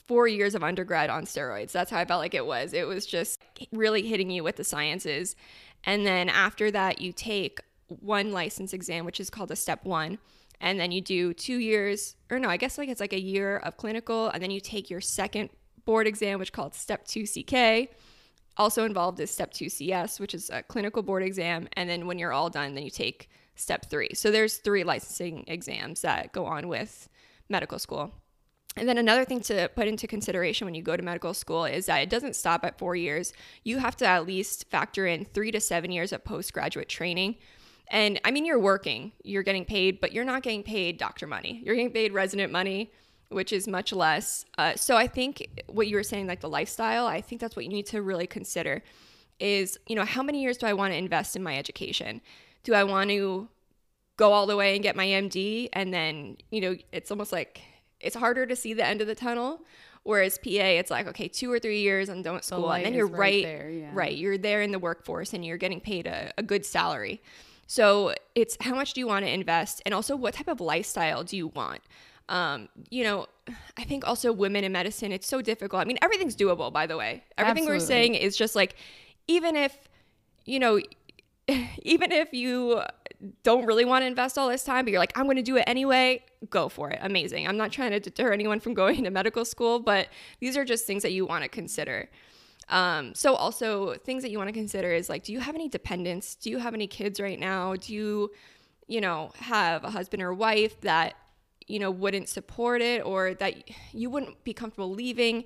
four 0.08 0.28
years 0.28 0.56
of 0.56 0.64
undergrad 0.64 1.10
on 1.10 1.24
steroids 1.26 1.72
that's 1.72 1.92
how 1.92 2.00
i 2.00 2.06
felt 2.06 2.20
like 2.20 2.34
it 2.34 2.46
was 2.46 2.74
it 2.74 2.88
was 2.88 3.06
just 3.06 3.40
really 3.72 4.02
hitting 4.02 4.32
you 4.32 4.44
with 4.44 4.56
the 4.56 4.64
sciences 4.64 5.36
And 5.84 6.06
then 6.06 6.30
after 6.30 6.72
that, 6.72 7.02
you 7.02 7.14
take 7.14 7.62
one 7.88 8.32
license 8.32 8.74
exam, 8.74 9.06
which 9.06 9.20
is 9.20 9.30
called 9.30 9.52
a 9.52 9.56
step 9.56 9.86
one. 9.86 10.20
And 10.62 10.80
then 10.80 10.92
you 10.92 11.02
do 11.02 11.34
two 11.34 11.58
years, 11.58 12.16
or 12.30 12.38
no, 12.38 12.50
I 12.50 12.58
guess 12.58 12.78
like 12.78 12.90
it's 12.90 13.00
like 13.00 13.14
a 13.14 13.20
year 13.20 13.58
of 13.58 13.78
clinical. 13.78 14.30
And 14.30 14.44
then 14.44 14.52
you 14.52 14.60
take 14.60 14.90
your 14.90 15.02
second 15.02 15.50
board 15.86 16.06
exam, 16.06 16.40
which 16.40 16.52
called 16.52 16.76
step 16.76 17.06
two 17.06 17.26
CK. 17.26 17.90
Also 18.58 18.84
involved 18.84 19.20
is 19.22 19.32
step 19.32 19.52
two 19.52 19.70
CS, 19.70 20.20
which 20.20 20.34
is 20.34 20.50
a 20.50 20.64
clinical 20.64 21.02
board 21.02 21.24
exam. 21.24 21.70
And 21.74 21.90
then 21.90 22.08
when 22.08 22.20
you're 22.20 22.34
all 22.34 22.50
done, 22.50 22.76
then 22.76 22.84
you 22.84 22.90
take 22.90 23.30
step 23.60 23.90
three. 23.90 24.10
So 24.14 24.32
there's 24.32 24.58
three 24.58 24.84
licensing 24.84 25.44
exams 25.48 26.02
that 26.02 26.32
go 26.32 26.46
on 26.46 26.68
with 26.68 27.10
medical 27.50 27.80
school. 27.80 28.14
And 28.78 28.88
then 28.88 28.98
another 28.98 29.26
thing 29.26 29.42
to 29.42 29.70
put 29.76 29.88
into 29.88 30.08
consideration 30.08 30.66
when 30.66 30.76
you 30.76 30.82
go 30.82 30.96
to 30.96 31.04
medical 31.04 31.34
school 31.34 31.66
is 31.66 31.88
that 31.88 31.98
it 31.98 32.10
doesn't 32.10 32.36
stop 32.36 32.64
at 32.64 32.78
four 32.78 32.96
years. 32.96 33.34
You 33.64 33.80
have 33.80 33.98
to 33.98 34.06
at 34.06 34.26
least 34.26 34.70
factor 34.70 35.06
in 35.06 35.26
three 35.26 35.52
to 35.52 35.60
seven 35.60 35.92
years 35.92 36.14
of 36.14 36.24
postgraduate 36.24 36.88
training. 36.88 37.36
And 37.90 38.22
I 38.24 38.32
mean, 38.32 38.46
you're 38.46 38.60
working, 38.60 39.12
you're 39.24 39.44
getting 39.44 39.66
paid, 39.66 40.00
but 40.00 40.14
you're 40.14 40.24
not 40.24 40.44
getting 40.44 40.64
paid 40.64 40.98
doctor 40.98 41.26
money. 41.28 41.62
You're 41.66 41.76
getting 41.76 41.92
paid 41.92 42.14
resident 42.14 42.52
money, 42.52 42.92
which 43.30 43.52
is 43.52 43.68
much 43.68 43.92
less. 43.92 44.46
Uh, 44.58 44.76
so 44.76 44.96
I 44.96 45.08
think 45.08 45.48
what 45.68 45.88
you 45.88 45.96
were 45.96 46.04
saying, 46.04 46.28
like 46.28 46.42
the 46.42 46.50
lifestyle, 46.50 47.08
I 47.08 47.22
think 47.22 47.42
that's 47.42 47.56
what 47.56 47.66
you 47.66 47.72
need 47.72 47.88
to 47.88 48.02
really 48.02 48.28
consider 48.28 48.84
is, 49.40 49.78
you 49.88 49.96
know, 49.96 50.06
how 50.06 50.22
many 50.22 50.42
years 50.42 50.58
do 50.58 50.68
I 50.68 50.74
want 50.74 50.94
to 50.94 50.98
invest 50.98 51.36
in 51.36 51.42
my 51.42 51.58
education? 51.58 52.22
Do 52.64 52.74
I 52.74 52.84
want 52.84 53.10
to 53.10 53.48
go 54.18 54.34
all 54.34 54.46
the 54.46 54.58
way 54.58 54.76
and 54.76 54.84
get 54.84 54.96
my 54.96 55.06
MD? 55.06 55.70
And 55.74 55.94
then, 55.94 56.38
you 56.52 56.62
know, 56.62 56.76
it's 56.92 57.12
almost 57.12 57.32
like 57.32 57.62
it's 58.00 58.16
harder 58.16 58.46
to 58.46 58.56
see 58.56 58.74
the 58.74 58.86
end 58.86 59.02
of 59.02 59.08
the 59.08 59.16
tunnel. 59.16 59.62
Whereas 60.04 60.38
PA, 60.38 60.50
it's 60.50 60.90
like, 60.90 61.08
okay, 61.08 61.28
two 61.28 61.52
or 61.52 61.60
three 61.60 61.82
years 61.82 62.10
and 62.10 62.24
don't 62.24 62.44
school. 62.44 62.72
And 62.72 62.86
then 62.86 62.94
you're 62.94 63.06
right, 63.06 63.20
right, 63.20 63.44
there, 63.44 63.70
yeah. 63.70 63.90
right. 63.94 64.16
You're 64.16 64.38
there 64.38 64.62
in 64.62 64.72
the 64.72 64.80
workforce 64.80 65.34
and 65.34 65.46
you're 65.46 65.58
getting 65.58 65.82
paid 65.82 66.08
a, 66.08 66.32
a 66.38 66.44
good 66.44 66.66
salary. 66.66 67.22
So 67.68 68.16
it's 68.34 68.58
how 68.62 68.74
much 68.74 68.94
do 68.94 69.02
you 69.02 69.08
want 69.08 69.26
to 69.26 69.32
invest? 69.32 69.82
And 69.86 69.94
also, 69.94 70.16
what 70.16 70.34
type 70.34 70.48
of 70.48 70.60
lifestyle 70.60 71.24
do 71.24 71.38
you 71.38 71.48
want? 71.50 71.82
Um, 72.30 72.70
you 72.90 73.04
know, 73.04 73.28
I 73.78 73.84
think 73.84 74.08
also 74.08 74.32
women 74.32 74.64
in 74.64 74.72
medicine, 74.72 75.12
it's 75.12 75.28
so 75.28 75.42
difficult. 75.42 75.82
I 75.82 75.86
mean, 75.86 76.00
everything's 76.02 76.36
doable, 76.36 76.72
by 76.72 76.88
the 76.88 76.98
way. 76.98 77.24
Everything 77.38 77.68
we're 77.68 77.80
saying 77.80 78.16
is 78.16 78.38
just 78.38 78.56
like, 78.56 78.76
even 79.28 79.56
if, 79.56 79.78
you 80.46 80.60
know, 80.60 80.80
even 81.84 82.12
if 82.12 82.34
you 82.34 82.82
don't 83.44 83.66
really 83.66 83.86
want 83.86 84.04
to 84.04 84.08
invest 84.08 84.38
all 84.38 84.50
this 84.50 84.64
time, 84.64 84.86
but 84.86 84.92
you're 84.92 85.00
like, 85.00 85.18
I'm 85.18 85.26
going 85.26 85.38
to 85.38 85.44
do 85.44 85.58
it 85.58 85.64
anyway, 85.68 86.24
go 86.50 86.70
for 86.70 86.90
it. 86.90 87.00
Amazing. 87.02 87.48
I'm 87.48 87.58
not 87.58 87.72
trying 87.72 87.92
to 87.92 88.00
deter 88.00 88.32
anyone 88.32 88.60
from 88.60 88.74
going 88.84 89.04
to 89.04 89.10
medical 89.10 89.46
school, 89.46 89.80
but 89.80 90.08
these 90.40 90.56
are 90.58 90.66
just 90.66 90.86
things 90.86 91.04
that 91.04 91.12
you 91.12 91.26
want 91.26 91.44
to 91.44 91.50
consider. 91.50 92.10
Um, 92.70 93.16
so 93.16 93.34
also 93.36 93.96
things 93.96 94.22
that 94.24 94.30
you 94.30 94.38
want 94.38 94.50
to 94.50 94.54
consider 94.54 94.92
is 94.94 95.10
like, 95.10 95.24
do 95.24 95.34
you 95.34 95.40
have 95.40 95.56
any 95.56 95.68
dependents? 95.68 96.36
Do 96.36 96.50
you 96.50 96.60
have 96.60 96.74
any 96.74 96.88
kids 96.88 97.20
right 97.20 97.40
now? 97.40 97.76
Do 97.76 97.94
you, 97.94 98.32
you 98.88 99.02
know, 99.02 99.32
have 99.40 99.84
a 99.84 99.90
husband 99.90 100.22
or 100.22 100.34
wife 100.34 100.80
that, 100.82 101.16
you 101.68 101.80
know, 101.80 101.92
wouldn't 101.92 102.30
support 102.30 102.82
it 102.82 103.04
or 103.04 103.34
that 103.36 103.70
you 103.94 104.10
wouldn't 104.10 104.44
be 104.44 104.54
comfortable 104.54 104.92
leaving? 104.92 105.46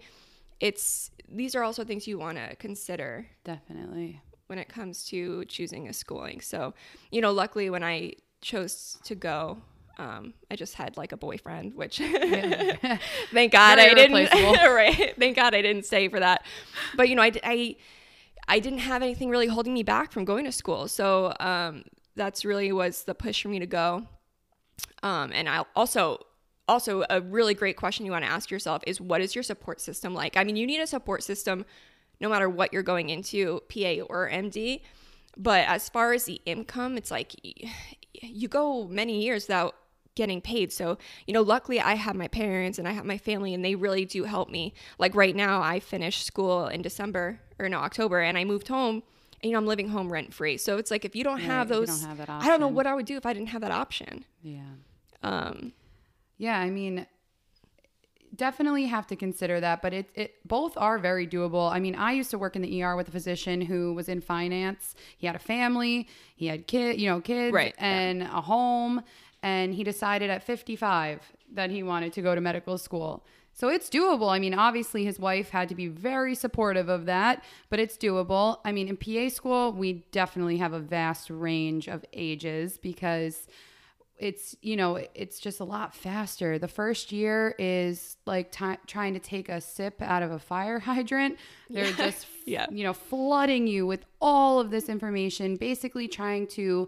It's, 0.59 1.11
these 1.29 1.55
are 1.55 1.63
also 1.63 1.83
things 1.83 2.07
you 2.07 2.19
want 2.19 2.37
to 2.37 2.55
consider 2.57 3.27
Definitely. 3.43 4.21
When 4.47 4.59
it 4.59 4.69
comes 4.69 5.05
to 5.05 5.45
choosing 5.45 5.87
a 5.87 5.93
schooling. 5.93 6.41
So, 6.41 6.73
you 7.11 7.21
know, 7.21 7.31
luckily 7.31 7.69
when 7.69 7.83
I 7.83 8.13
chose 8.41 8.97
to 9.05 9.15
go, 9.15 9.57
um, 9.97 10.33
I 10.49 10.55
just 10.55 10.73
had 10.75 10.97
like 10.97 11.11
a 11.11 11.17
boyfriend, 11.17 11.75
which 11.75 11.97
thank 11.99 13.51
God 13.51 13.77
Very 13.77 13.91
I 13.91 13.93
didn't. 13.93 14.31
right, 14.73 15.13
thank 15.17 15.35
God 15.35 15.53
I 15.53 15.61
didn't 15.61 15.85
stay 15.85 16.07
for 16.07 16.19
that. 16.19 16.45
But 16.95 17.09
you 17.09 17.15
know, 17.15 17.21
I, 17.21 17.31
I 17.43 17.75
I 18.47 18.59
didn't 18.59 18.79
have 18.79 19.01
anything 19.01 19.29
really 19.29 19.47
holding 19.47 19.73
me 19.73 19.83
back 19.83 20.11
from 20.11 20.25
going 20.25 20.45
to 20.45 20.51
school. 20.51 20.87
So 20.87 21.33
um, 21.39 21.83
that's 22.15 22.43
really 22.43 22.71
was 22.71 23.03
the 23.03 23.15
push 23.15 23.43
for 23.43 23.49
me 23.49 23.59
to 23.59 23.67
go. 23.67 24.07
Um, 25.01 25.31
and 25.33 25.47
I 25.47 25.63
also 25.75 26.25
also 26.67 27.03
a 27.09 27.21
really 27.21 27.53
great 27.53 27.75
question 27.75 28.05
you 28.05 28.11
want 28.11 28.23
to 28.23 28.31
ask 28.31 28.49
yourself 28.49 28.81
is 28.87 28.99
what 28.99 29.21
is 29.21 29.35
your 29.35 29.43
support 29.43 29.81
system 29.81 30.13
like? 30.13 30.37
I 30.37 30.43
mean, 30.43 30.55
you 30.55 30.65
need 30.65 30.79
a 30.79 30.87
support 30.87 31.23
system 31.23 31.65
no 32.23 32.29
matter 32.29 32.49
what 32.49 32.73
you're 32.73 32.81
going 32.81 33.09
into, 33.09 33.61
PA 33.69 34.01
or 34.09 34.29
MD. 34.29 34.81
But 35.35 35.67
as 35.67 35.89
far 35.89 36.13
as 36.13 36.23
the 36.23 36.41
income, 36.45 36.97
it's 36.97 37.11
like 37.11 37.35
you 38.13 38.47
go 38.47 38.87
many 38.87 39.21
years 39.21 39.43
without 39.43 39.75
getting 40.15 40.39
paid. 40.41 40.71
So, 40.71 40.97
you 41.27 41.33
know, 41.33 41.41
luckily 41.41 41.81
I 41.81 41.95
have 41.95 42.15
my 42.15 42.29
parents 42.29 42.79
and 42.79 42.87
I 42.87 42.91
have 42.91 43.03
my 43.03 43.17
family 43.17 43.53
and 43.53 43.65
they 43.65 43.75
really 43.75 44.05
do 44.05 44.23
help 44.23 44.49
me. 44.49 44.73
Like 44.97 45.15
right 45.15 45.35
now, 45.35 45.61
I 45.61 45.79
finished 45.79 46.25
school 46.25 46.67
in 46.67 46.81
December 46.81 47.41
or 47.59 47.67
no, 47.67 47.79
October 47.79 48.21
and 48.21 48.37
I 48.37 48.45
moved 48.45 48.69
home 48.69 49.03
and, 49.41 49.49
you 49.49 49.51
know, 49.51 49.57
I'm 49.57 49.65
living 49.65 49.89
home 49.89 50.13
rent 50.13 50.33
free. 50.33 50.57
So 50.57 50.77
it's 50.77 50.91
like 50.91 51.03
if 51.03 51.15
you 51.15 51.23
don't 51.23 51.39
have 51.39 51.69
Right, 51.69 51.79
you 51.79 51.85
those, 51.87 52.01
don't 52.01 52.17
have 52.17 52.29
I 52.29 52.47
don't 52.47 52.61
know 52.61 52.67
what 52.69 52.87
I 52.87 52.95
would 52.95 53.05
do 53.05 53.17
if 53.17 53.25
I 53.25 53.33
didn't 53.33 53.49
have 53.49 53.61
that 53.61 53.71
option. 53.71 54.23
Yeah. 54.41 54.61
Um, 55.23 55.73
Yeah, 56.37 56.59
I 56.59 56.69
mean, 56.69 57.05
definitely 58.35 58.85
have 58.85 59.07
to 59.07 59.15
consider 59.15 59.59
that, 59.59 59.81
but 59.81 59.93
it, 59.93 60.09
it 60.15 60.35
both 60.47 60.75
are 60.77 60.97
very 60.97 61.27
doable. 61.27 61.71
I 61.71 61.79
mean, 61.79 61.95
I 61.95 62.13
used 62.13 62.31
to 62.31 62.37
work 62.37 62.55
in 62.55 62.61
the 62.61 62.83
ER 62.83 62.95
with 62.95 63.07
a 63.07 63.11
physician 63.11 63.61
who 63.61 63.93
was 63.93 64.09
in 64.09 64.21
finance. 64.21 64.95
He 65.17 65.27
had 65.27 65.35
a 65.35 65.39
family, 65.39 66.07
he 66.35 66.47
had 66.47 66.67
kid, 66.67 66.99
you 66.99 67.09
know, 67.09 67.21
kids, 67.21 67.53
Right, 67.53 67.75
yeah. 67.77 67.85
and 67.85 68.23
a 68.23 68.41
home, 68.41 69.03
and 69.41 69.73
he 69.73 69.83
decided 69.83 70.29
at 70.29 70.43
55 70.43 71.21
that 71.53 71.69
he 71.69 71.83
wanted 71.83 72.13
to 72.13 72.21
go 72.21 72.33
to 72.33 72.41
medical 72.41 72.77
school. 72.77 73.25
So 73.55 73.67
it's 73.69 73.87
doable. 73.87 74.31
I 74.31 74.39
mean, 74.39 74.55
obviously 74.55 75.05
his 75.05 75.19
wife 75.19 75.49
had 75.49 75.69
to 75.69 75.75
be 75.75 75.87
very 75.87 76.33
supportive 76.33 76.89
of 76.89 77.05
that, 77.05 77.43
but 77.69 77.79
it's 77.79 77.97
doable. 77.97 78.57
I 78.65 78.71
mean, 78.71 78.87
in 78.87 78.97
PA 78.97 79.29
school, 79.29 79.71
we 79.73 80.05
definitely 80.11 80.57
have 80.57 80.73
a 80.73 80.79
vast 80.79 81.29
range 81.29 81.87
of 81.87 82.03
ages 82.13 82.79
because 82.79 83.47
it's 84.23 84.55
you 84.61 84.77
know 84.77 85.05
it's 85.13 85.37
just 85.37 85.59
a 85.59 85.65
lot 85.65 85.93
faster. 85.93 86.57
The 86.57 86.69
first 86.69 87.11
year 87.11 87.55
is 87.59 88.15
like 88.25 88.51
ti 88.53 88.77
trying 88.87 89.13
to 89.15 89.19
take 89.19 89.49
a 89.49 89.59
sip 89.59 90.01
out 90.01 90.23
of 90.23 90.31
a 90.31 90.39
fire 90.39 90.79
hydrant. 90.89 91.37
They're 91.69 91.91
just 91.91 92.25
Yeah. 92.45 92.65
you 92.71 92.83
know 92.83 92.93
flooding 92.93 93.67
you 93.67 93.85
with 93.85 94.05
all 94.21 94.59
of 94.59 94.69
this 94.71 94.87
information 94.87 95.57
basically 95.57 96.07
trying 96.07 96.47
to 96.47 96.87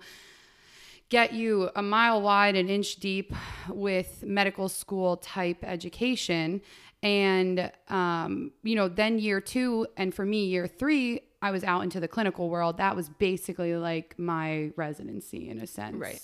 get 1.10 1.34
you 1.34 1.70
a 1.76 1.82
mile 1.82 2.22
wide 2.22 2.56
and 2.56 2.70
inch 2.70 2.98
deep 2.98 3.34
with 3.70 4.24
medical 4.26 4.70
school 4.70 5.18
type 5.18 5.58
education. 5.64 6.62
And 7.04 7.70
um, 7.90 8.52
you 8.64 8.76
know 8.76 8.88
then 8.88 9.20
year 9.20 9.42
two 9.42 9.88
and 9.98 10.14
for 10.16 10.26
me 10.26 10.46
year 10.46 10.68
three 10.68 11.20
i 11.48 11.50
was 11.58 11.64
out 11.72 11.82
into 11.88 12.00
the 12.06 12.08
clinical 12.16 12.46
world 12.56 12.74
that 12.78 12.94
was 13.00 13.08
basically 13.30 13.74
like 13.90 14.08
my 14.34 14.72
residency 14.86 15.42
in 15.52 15.58
a 15.66 15.68
sense 15.80 15.96
Right. 16.08 16.22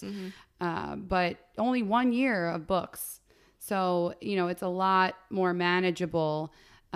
uh, 0.68 0.96
but 1.16 1.32
only 1.68 1.82
one 2.00 2.10
year 2.22 2.38
of 2.56 2.60
books. 2.76 3.20
So, 3.72 3.80
you 4.22 4.36
know, 4.38 4.48
it's 4.54 4.64
a 4.72 4.74
lot 4.88 5.10
more 5.30 5.54
manageable 5.54 6.36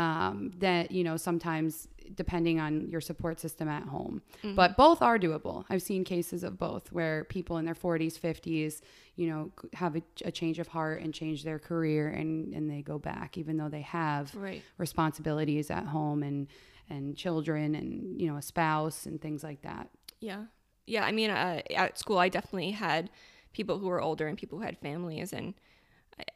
um, 0.05 0.51
that, 0.65 0.91
you 0.97 1.03
know, 1.07 1.15
sometimes 1.29 1.87
depending 2.23 2.59
on 2.65 2.71
your 2.93 3.01
support 3.09 3.39
system 3.45 3.67
at 3.79 3.83
home. 3.95 4.15
But 4.61 4.69
both 4.77 4.99
are 5.01 5.17
doable. 5.25 5.57
I've 5.71 5.81
seen 5.89 6.03
cases 6.03 6.43
of 6.43 6.53
both 6.67 6.91
where 6.91 7.23
people 7.37 7.57
in 7.59 7.65
their 7.65 7.79
40s, 7.87 8.15
50s, 8.19 8.81
you 9.15 9.27
know, 9.29 9.51
have 9.73 9.93
a, 9.95 10.01
a 10.23 10.31
change 10.39 10.57
of 10.63 10.67
heart 10.77 11.01
and 11.03 11.09
change 11.21 11.43
their 11.43 11.59
career 11.69 12.07
and, 12.19 12.53
and 12.55 12.69
they 12.69 12.81
go 12.93 12.97
back, 13.11 13.29
even 13.41 13.53
though 13.57 13.69
they 13.77 13.81
have 14.01 14.23
Right. 14.35 14.61
responsibilities 14.77 15.69
at 15.71 15.85
home 15.85 16.21
and, 16.23 16.47
and 16.89 17.15
children 17.15 17.75
and, 17.75 18.19
you 18.19 18.27
know, 18.27 18.37
a 18.37 18.41
spouse 18.41 19.05
and 19.05 19.21
things 19.21 19.43
like 19.43 19.61
that. 19.61 19.89
Yeah. 20.19 20.45
Yeah. 20.85 21.05
I 21.05 21.11
mean, 21.11 21.29
uh, 21.29 21.61
at 21.75 21.97
school, 21.97 22.17
I 22.17 22.29
definitely 22.29 22.71
had 22.71 23.09
people 23.53 23.79
who 23.79 23.87
were 23.87 24.01
older 24.01 24.27
and 24.27 24.37
people 24.37 24.59
who 24.59 24.65
had 24.65 24.77
families. 24.77 25.33
And, 25.33 25.53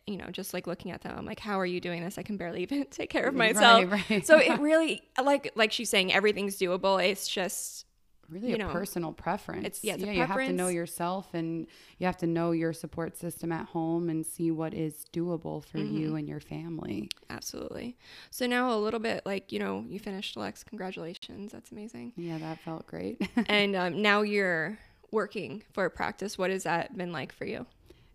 you 0.08 0.18
know, 0.18 0.30
just 0.32 0.54
like 0.54 0.68
looking 0.68 0.92
at 0.92 1.02
them, 1.02 1.16
I'm 1.18 1.26
like, 1.26 1.40
how 1.40 1.60
are 1.60 1.66
you 1.66 1.80
doing 1.80 2.04
this? 2.04 2.18
I 2.18 2.24
can 2.24 2.38
barely 2.38 2.62
even 2.64 2.86
take 2.86 3.10
care 3.10 3.28
of 3.28 3.36
myself. 3.36 3.92
Right, 3.92 4.10
right. 4.10 4.26
So 4.26 4.38
it 4.38 4.60
really, 4.60 5.02
like, 5.22 5.52
like 5.56 5.72
she's 5.72 5.90
saying, 5.90 6.14
everything's 6.14 6.58
doable. 6.58 7.04
It's 7.04 7.28
just, 7.28 7.86
really 8.30 8.50
you 8.50 8.56
a 8.56 8.58
know, 8.60 8.70
personal 8.70 9.12
preference. 9.14 9.66
it's- 9.66 9.84
yeah, 9.84 9.94
it's 9.96 10.04
a 10.04 10.14
you 10.14 10.24
have 10.26 10.36
to 10.38 10.54
know 10.54 10.68
yourself 10.68 11.34
and 11.34 11.68
you 11.98 12.06
have 12.06 12.18
to 12.18 12.28
know 12.28 12.52
your 12.52 12.74
support 12.74 13.18
system 13.18 13.52
at 13.52 13.68
home 13.68 14.10
and 14.10 14.26
see 14.26 14.52
what 14.52 14.74
is 14.74 15.06
doable 15.14 15.64
for 15.64 15.78
Mm-hmm. 15.80 15.98
you 15.98 16.16
and 16.16 16.28
your 16.28 16.40
family. 16.40 17.10
absolutely. 17.30 17.98
So 18.32 18.46
now 18.48 18.72
a 18.74 18.78
little 18.80 19.00
bit 19.00 19.26
like, 19.26 19.52
you 19.52 19.60
know, 19.60 19.86
you 19.88 20.00
finished 20.00 20.36
Lex. 20.38 20.64
Congratulations. 20.64 21.52
That's 21.52 21.72
amazing. 21.72 22.14
Yeah, 22.18 22.38
that 22.40 22.60
felt 22.60 22.86
great. 22.88 23.22
and 23.48 23.76
um, 23.76 24.02
now 24.02 24.22
you're 24.22 24.78
working 25.12 25.64
for 25.74 25.86
a 25.86 25.90
practice. 25.90 26.38
What 26.38 26.50
has 26.52 26.64
that 26.64 26.98
been 26.98 27.12
like 27.12 27.32
for 27.32 27.46
you? 27.46 27.66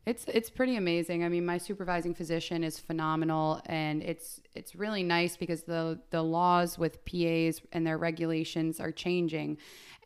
It's 0.07 0.27
it's 0.29 0.51
pretty 0.51 0.77
amazing. 0.77 1.25
I 1.25 1.31
mean, 1.31 1.47
my 1.47 1.57
supervising 1.57 2.15
physician 2.15 2.63
is 2.63 2.79
phenomenal, 2.79 3.63
and 3.67 4.03
it's 4.03 4.41
it's 4.55 4.75
really 4.75 5.03
nice 5.03 5.37
because 5.37 5.63
the 5.63 5.99
the 6.11 6.23
laws 6.23 6.79
with 6.79 7.03
PAs 7.07 7.63
and 7.73 7.87
their 7.87 7.97
regulations 7.97 8.81
are 8.81 8.93
changing. 8.93 9.57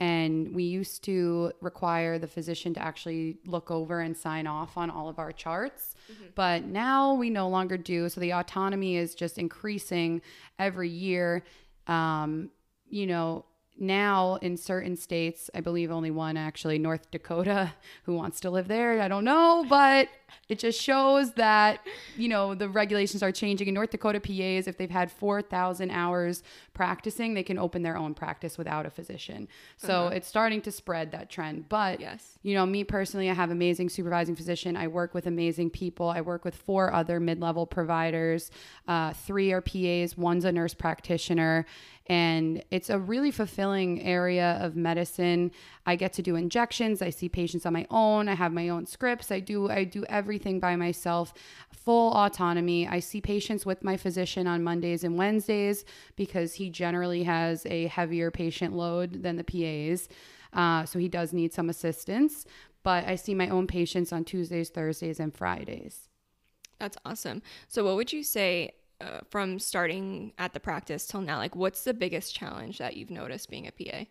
And 0.01 0.55
we 0.55 0.63
used 0.63 1.03
to 1.05 1.51
require 1.61 2.21
the 2.21 2.29
physician 2.29 2.73
to 2.75 2.81
actually 2.81 3.39
look 3.47 3.73
over 3.73 3.99
and 3.99 4.17
sign 4.17 4.47
off 4.47 4.79
on 4.79 4.91
all 4.91 5.09
of 5.09 5.19
our 5.19 5.33
charts, 5.33 5.97
but 6.37 6.65
now 6.65 7.15
we 7.15 7.31
no 7.31 7.49
longer 7.49 7.77
do. 7.77 8.09
So 8.09 8.21
the 8.21 8.31
autonomy 8.35 8.97
is 8.97 9.17
just 9.17 9.39
increasing 9.39 10.23
every 10.61 10.89
year. 10.89 11.43
Um, 11.89 12.51
you 12.89 13.09
know, 13.09 13.45
now 13.81 14.37
in 14.37 14.57
certain 14.57 14.97
states, 14.97 15.51
I 15.55 15.61
believe 15.61 15.91
only 15.91 16.11
one 16.11 16.37
actually, 16.37 16.79
North 16.79 17.11
Dakota, 17.11 17.75
who 18.05 18.15
wants 18.15 18.41
to 18.41 18.51
live 18.51 18.69
there. 18.69 19.01
I 19.01 19.09
don't 19.09 19.25
know, 19.25 19.65
but 19.69 20.09
it 20.49 20.59
just 20.59 20.81
shows 20.81 21.33
that, 21.35 21.81
you 22.17 22.29
know, 22.29 22.55
the 22.55 22.69
regulations 22.69 23.23
are 23.23 23.33
changing. 23.33 23.69
In 23.69 23.75
North 23.75 23.91
Dakota, 23.91 24.21
PAs, 24.21 24.67
if 24.67 24.77
they've 24.79 24.91
had 24.91 25.11
4,000 25.11 25.91
hours 25.91 26.43
practicing, 26.75 27.35
they 27.35 27.43
can 27.43 27.59
open 27.59 27.83
their 27.83 27.97
own 27.97 28.15
practice 28.15 28.57
without 28.57 28.87
a 28.87 28.91
physician. 28.91 29.49
So 29.77 30.05
Uh-huh. 30.07 30.15
it's 30.17 30.29
starting 30.29 30.61
to 30.63 30.71
spread 30.73 31.11
that 31.13 31.29
trend. 31.29 31.69
But, 31.69 32.01
Yes. 32.01 32.39
you 32.43 32.55
know, 32.55 32.65
me 32.67 32.85
personally, 32.85 33.29
I 33.31 33.35
have 33.35 33.51
amazing 33.51 33.89
supervising 33.89 34.37
physician. 34.37 34.77
I 34.77 34.87
work 34.89 35.15
with 35.15 35.27
amazing 35.27 35.71
people. 35.71 36.09
I 36.09 36.21
work 36.21 36.45
with 36.45 36.55
four 36.55 36.93
other 36.93 37.21
mid 37.21 37.41
level 37.41 37.67
providers. 37.67 38.51
Uh, 38.87 39.13
three 39.13 39.53
are 39.53 39.61
PAs, 39.61 40.17
one's 40.17 40.45
a 40.45 40.53
nurse 40.53 40.75
practitioner. 40.75 41.67
And 42.11 42.65
it's 42.71 42.89
a 42.89 42.99
really 42.99 43.31
fulfilling 43.31 44.03
area 44.03 44.59
of 44.63 44.75
medicine. 44.77 45.51
I 45.85 45.95
get 45.97 46.15
to 46.15 46.23
do 46.23 46.37
injections. 46.37 47.03
I 47.03 47.11
see 47.11 47.29
patients 47.29 47.67
on 47.67 47.75
my 47.75 47.87
own. 47.91 48.29
I 48.31 48.35
have 48.35 48.51
my 48.51 48.71
own 48.71 48.87
scripts. 48.87 49.31
I 49.31 49.41
do 49.41 49.69
I 49.71 49.85
do 49.85 50.05
everything 50.07 50.18
by 50.61 50.77
myself. 50.77 51.33
Full 51.73 52.13
autonomy. 52.13 52.87
I 52.87 53.01
see 53.01 53.21
patients 53.21 53.65
with 53.65 53.85
my 53.85 53.97
physician 53.97 54.47
on 54.47 54.63
Mondays 54.63 55.05
and 55.05 55.17
Wednesdays 55.17 55.85
because 56.17 56.55
he 56.55 56.71
generally 56.71 57.23
has 57.25 57.67
a 57.67 57.87
heavier 57.87 58.31
patient 58.31 58.75
load 58.75 59.23
than 59.23 59.37
the 59.37 59.45
PAs. 59.45 60.09
Uh, 60.53 60.85
so 60.85 60.99
he 60.99 61.09
does 61.09 61.33
need 61.33 61.53
some 61.53 61.69
assistance. 61.69 62.45
But 62.83 63.05
I 63.07 63.17
see 63.17 63.35
my 63.35 63.49
own 63.49 63.67
patients 63.67 64.13
on 64.13 64.25
Tuesdays, 64.25 64.71
Thursdays, 64.71 65.21
and 65.21 65.35
Fridays. 65.35 66.09
That's 66.79 66.97
awesome. 67.05 67.43
So, 67.67 67.85
what 67.85 67.97
would 67.97 68.13
you 68.13 68.23
say 68.23 68.73
uh, 69.01 69.21
from 69.29 69.59
starting 69.59 70.33
at 70.39 70.55
the 70.55 70.61
practice 70.61 71.07
till 71.07 71.21
now? 71.21 71.37
Like, 71.39 71.57
what's 71.57 71.85
the 71.85 71.95
biggest 71.95 72.35
challenge 72.35 72.79
that 72.79 72.97
you've 72.97 73.11
noticed 73.11 73.51
being 73.51 73.67
a 73.67 73.73
PA? 73.73 74.05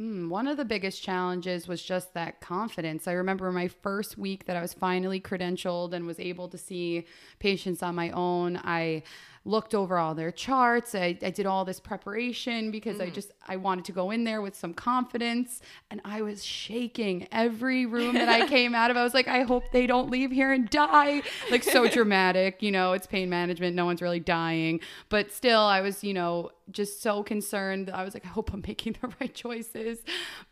Mm, 0.00 0.30
one 0.30 0.46
of 0.46 0.56
the 0.56 0.64
biggest 0.64 1.02
challenges 1.02 1.68
was 1.68 1.82
just 1.82 2.14
that 2.14 2.40
confidence. 2.40 3.06
I 3.06 3.12
remember 3.12 3.52
my 3.52 3.68
first 3.68 4.16
week 4.16 4.46
that 4.46 4.56
I 4.56 4.62
was 4.62 4.72
finally 4.72 5.20
credentialed 5.20 5.92
and 5.92 6.06
was 6.06 6.18
able 6.18 6.48
to 6.48 6.56
see 6.56 7.06
patients 7.38 7.82
on 7.82 7.94
my 7.94 8.10
own. 8.10 8.58
I 8.64 9.02
looked 9.44 9.74
over 9.74 9.98
all 9.98 10.14
their 10.14 10.30
charts. 10.30 10.94
I, 10.94 11.18
I 11.22 11.30
did 11.30 11.46
all 11.46 11.64
this 11.64 11.80
preparation 11.80 12.70
because 12.70 13.00
I 13.00 13.08
mm. 13.08 13.14
just 13.14 13.32
I 13.48 13.56
wanted 13.56 13.86
to 13.86 13.92
go 13.92 14.10
in 14.10 14.24
there 14.24 14.42
with 14.42 14.54
some 14.54 14.74
confidence 14.74 15.62
and 15.90 16.00
I 16.04 16.20
was 16.20 16.44
shaking 16.44 17.26
every 17.32 17.86
room 17.86 18.14
that 18.14 18.28
I 18.28 18.46
came 18.48 18.74
out 18.74 18.90
of. 18.90 18.98
I 18.98 19.02
was 19.02 19.14
like, 19.14 19.28
I 19.28 19.42
hope 19.42 19.72
they 19.72 19.86
don't 19.86 20.10
leave 20.10 20.30
here 20.30 20.52
and 20.52 20.68
die. 20.68 21.22
Like 21.50 21.64
so 21.64 21.88
dramatic, 21.90 22.62
you 22.62 22.70
know, 22.70 22.92
it's 22.92 23.06
pain 23.06 23.30
management, 23.30 23.74
no 23.74 23.86
one's 23.86 24.02
really 24.02 24.20
dying. 24.20 24.80
But 25.08 25.32
still 25.32 25.60
I 25.60 25.80
was, 25.80 26.04
you 26.04 26.12
know, 26.12 26.50
just 26.70 27.02
so 27.02 27.22
concerned. 27.22 27.90
I 27.90 28.04
was 28.04 28.12
like, 28.12 28.26
I 28.26 28.28
hope 28.28 28.52
I'm 28.52 28.62
making 28.66 28.96
the 29.00 29.08
right 29.20 29.34
choices. 29.34 30.00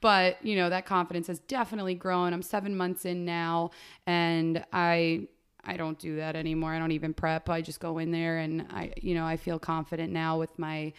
But, 0.00 0.42
you 0.45 0.57
know, 0.57 0.71
that 0.71 0.87
confidence 0.87 1.26
has 1.26 1.40
definitely 1.40 1.95
grown. 1.95 2.33
I'm 2.33 2.42
seven 2.42 2.75
months 2.75 3.04
in 3.04 3.26
now 3.26 3.71
and 4.07 4.64
I 4.73 5.28
I 5.65 5.77
don't 5.77 5.99
do 5.99 6.17
that 6.17 6.37
anymore. 6.37 6.73
I 6.73 6.79
don't 6.79 6.93
even 6.93 7.12
prep. 7.12 7.49
I 7.49 7.61
just 7.61 7.81
go 7.81 7.99
in 7.99 8.11
there 8.11 8.38
and 8.38 8.67
I, 8.71 8.93
you 9.00 9.15
know, 9.15 9.25
I 9.25 9.37
feel 9.37 9.59
confident 9.59 10.12
now 10.12 10.38
with 10.38 10.59
my 10.59 10.93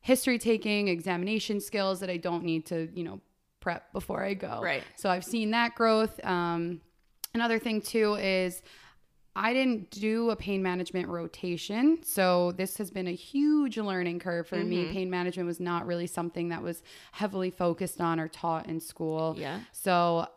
history 0.00 0.38
taking, 0.38 0.88
examination 0.88 1.60
skills 1.60 2.00
that 2.00 2.10
I 2.10 2.18
don't 2.18 2.44
need 2.44 2.66
to, 2.66 2.88
you 2.94 3.04
know, 3.04 3.20
prep 3.60 3.92
before 3.92 4.22
I 4.22 4.34
go. 4.34 4.60
Right. 4.62 4.84
So 4.96 5.08
I've 5.08 5.24
seen 5.24 5.50
that 5.52 5.74
growth. 5.74 6.22
Um, 6.24 6.80
another 7.32 7.58
thing 7.58 7.80
too 7.80 8.14
is 8.16 8.62
I 9.36 9.52
didn't 9.52 9.90
do 9.90 10.30
a 10.30 10.36
pain 10.36 10.62
management 10.62 11.08
rotation. 11.08 11.98
So 12.04 12.52
this 12.52 12.76
has 12.76 12.90
been 12.90 13.08
a 13.08 13.14
huge 13.14 13.78
learning 13.78 14.20
curve 14.20 14.46
for 14.46 14.56
me. 14.56 14.92
Pain 14.92 15.10
management 15.10 15.48
was 15.48 15.58
not 15.58 15.86
really 15.86 16.06
something 16.06 16.50
that 16.50 16.62
was 16.62 16.82
heavily 17.10 17.50
focused 17.50 18.00
on 18.00 18.20
or 18.20 18.28
taught 18.28 18.68
in 18.68 18.78
school. 18.78 19.34
Yeah. 19.36 19.60
So 19.72 20.28